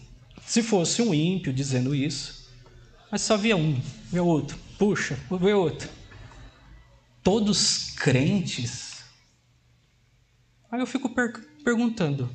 Se 0.46 0.62
fosse 0.62 1.02
um 1.02 1.13
ímpio 1.13 1.54
dizendo 1.54 1.96
isso, 1.96 2.52
mas 3.10 3.22
só 3.22 3.38
via 3.38 3.56
um, 3.56 3.82
via 4.12 4.22
outro, 4.22 4.58
puxa, 4.78 5.17
vê 5.39 5.54
outro. 5.54 5.89
Todos 7.24 7.92
crentes. 7.92 9.04
Aí 10.72 10.80
eu 10.80 10.88
fico 10.88 11.10
per 11.10 11.50
perguntando: 11.64 12.30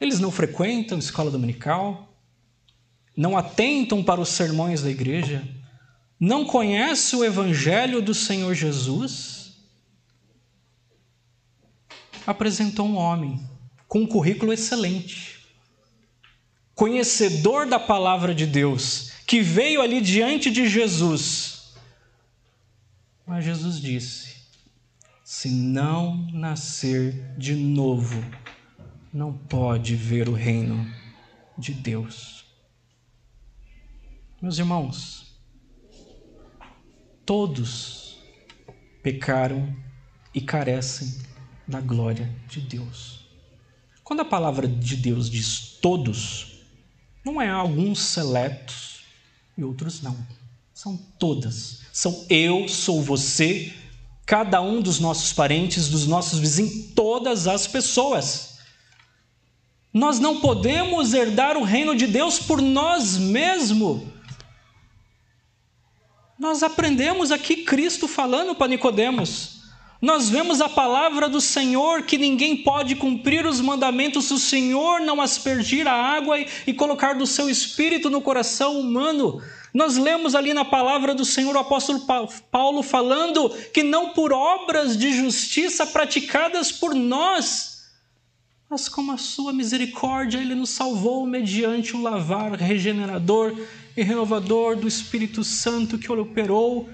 eles 0.00 0.20
não 0.20 0.30
frequentam 0.30 0.98
escola 0.98 1.30
dominical? 1.30 2.14
Não 3.16 3.36
atentam 3.36 4.02
para 4.02 4.20
os 4.20 4.28
sermões 4.30 4.82
da 4.82 4.90
igreja? 4.90 5.46
Não 6.18 6.44
conhecem 6.44 7.18
o 7.18 7.24
evangelho 7.24 8.02
do 8.02 8.12
Senhor 8.12 8.54
Jesus? 8.54 9.54
Apresentou 12.26 12.86
um 12.86 12.96
homem 12.96 13.40
com 13.86 14.00
um 14.00 14.06
currículo 14.06 14.52
excelente, 14.52 15.46
conhecedor 16.74 17.66
da 17.66 17.78
palavra 17.78 18.34
de 18.34 18.46
Deus, 18.46 19.12
que 19.26 19.40
veio 19.40 19.80
ali 19.80 20.00
diante 20.00 20.50
de 20.50 20.68
Jesus. 20.68 21.53
Mas 23.26 23.44
Jesus 23.44 23.80
disse: 23.80 24.44
se 25.24 25.48
não 25.48 26.30
nascer 26.32 27.34
de 27.38 27.54
novo, 27.54 28.22
não 29.12 29.32
pode 29.32 29.96
ver 29.96 30.28
o 30.28 30.34
reino 30.34 30.86
de 31.56 31.72
Deus. 31.72 32.44
Meus 34.42 34.58
irmãos, 34.58 35.34
todos 37.24 38.18
pecaram 39.02 39.74
e 40.34 40.40
carecem 40.40 41.22
da 41.66 41.80
glória 41.80 42.30
de 42.46 42.60
Deus. 42.60 43.26
Quando 44.02 44.20
a 44.20 44.26
palavra 44.26 44.68
de 44.68 44.96
Deus 44.98 45.30
diz 45.30 45.78
todos, 45.80 46.60
não 47.24 47.40
é 47.40 47.48
alguns 47.48 48.00
seletos 48.00 49.04
e 49.56 49.64
outros 49.64 50.02
não. 50.02 50.14
São 50.74 50.96
todas. 51.20 51.82
São 51.92 52.26
eu, 52.28 52.68
sou 52.68 53.00
você, 53.00 53.72
cada 54.26 54.60
um 54.60 54.80
dos 54.80 54.98
nossos 54.98 55.32
parentes, 55.32 55.88
dos 55.88 56.04
nossos 56.04 56.40
vizinhos, 56.40 56.92
todas 56.96 57.46
as 57.46 57.68
pessoas. 57.68 58.58
Nós 59.92 60.18
não 60.18 60.40
podemos 60.40 61.14
herdar 61.14 61.56
o 61.56 61.62
reino 61.62 61.94
de 61.94 62.08
Deus 62.08 62.40
por 62.40 62.60
nós 62.60 63.16
mesmos. 63.16 64.02
Nós 66.36 66.64
aprendemos 66.64 67.30
aqui 67.30 67.58
Cristo 67.62 68.08
falando 68.08 68.56
para 68.56 68.66
Nicodemos. 68.66 69.60
Nós 70.02 70.28
vemos 70.28 70.60
a 70.60 70.68
palavra 70.68 71.28
do 71.28 71.40
Senhor 71.40 72.02
que 72.02 72.18
ninguém 72.18 72.56
pode 72.56 72.96
cumprir 72.96 73.46
os 73.46 73.60
mandamentos 73.60 74.24
se 74.24 74.34
o 74.34 74.38
Senhor 74.38 75.00
não 75.00 75.20
aspergir 75.20 75.86
a 75.86 75.94
água 75.94 76.40
e, 76.40 76.48
e 76.66 76.74
colocar 76.74 77.14
do 77.14 77.26
seu 77.26 77.48
espírito 77.48 78.10
no 78.10 78.20
coração 78.20 78.78
humano. 78.78 79.40
Nós 79.74 79.96
lemos 79.96 80.36
ali 80.36 80.54
na 80.54 80.64
palavra 80.64 81.12
do 81.12 81.24
Senhor 81.24 81.56
o 81.56 81.58
apóstolo 81.58 82.06
Paulo 82.48 82.80
falando 82.80 83.50
que 83.72 83.82
não 83.82 84.10
por 84.10 84.32
obras 84.32 84.96
de 84.96 85.12
justiça 85.12 85.84
praticadas 85.84 86.70
por 86.70 86.94
nós, 86.94 87.90
mas 88.70 88.88
como 88.88 89.10
a 89.10 89.18
sua 89.18 89.52
misericórdia 89.52 90.38
ele 90.38 90.54
nos 90.54 90.70
salvou 90.70 91.26
mediante 91.26 91.96
o 91.96 92.00
lavar 92.00 92.52
regenerador 92.52 93.52
e 93.96 94.02
renovador 94.02 94.76
do 94.76 94.86
Espírito 94.86 95.42
Santo 95.42 95.98
que 95.98 96.10
operou 96.10 96.88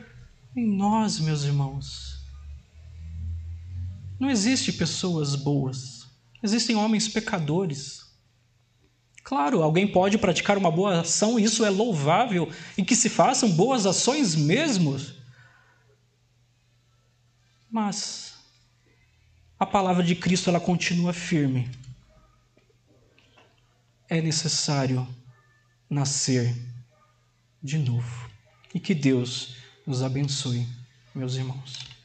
em 0.57 0.67
nós, 0.67 1.21
meus 1.21 1.45
irmãos. 1.45 2.19
Não 4.19 4.31
existe 4.31 4.73
pessoas 4.73 5.35
boas. 5.35 6.07
Existem 6.43 6.77
homens 6.77 7.09
pecadores. 7.09 8.10
Claro, 9.23 9.63
alguém 9.63 9.87
pode 9.87 10.19
praticar 10.19 10.57
uma 10.57 10.71
boa 10.71 11.01
ação, 11.01 11.39
isso 11.39 11.65
é 11.65 11.71
louvável, 11.71 12.51
e 12.77 12.83
que 12.83 12.97
se 12.97 13.09
façam 13.09 13.51
boas 13.51 13.87
ações 13.87 14.35
mesmo. 14.35 14.97
Mas 17.71 18.35
a 19.59 19.67
palavra 19.67 20.03
de 20.03 20.17
Cristo 20.17 20.49
ela 20.51 20.59
continua 20.59 21.13
firme. 21.13 21.71
É 24.09 24.21
necessário 24.21 25.07
nascer 25.89 26.57
de 27.63 27.79
novo. 27.79 28.31
E 28.75 28.81
que 28.81 28.95
Deus 28.95 29.57
nos 29.87 30.03
abençoe, 30.03 30.67
meus 31.15 31.35
irmãos. 31.35 32.00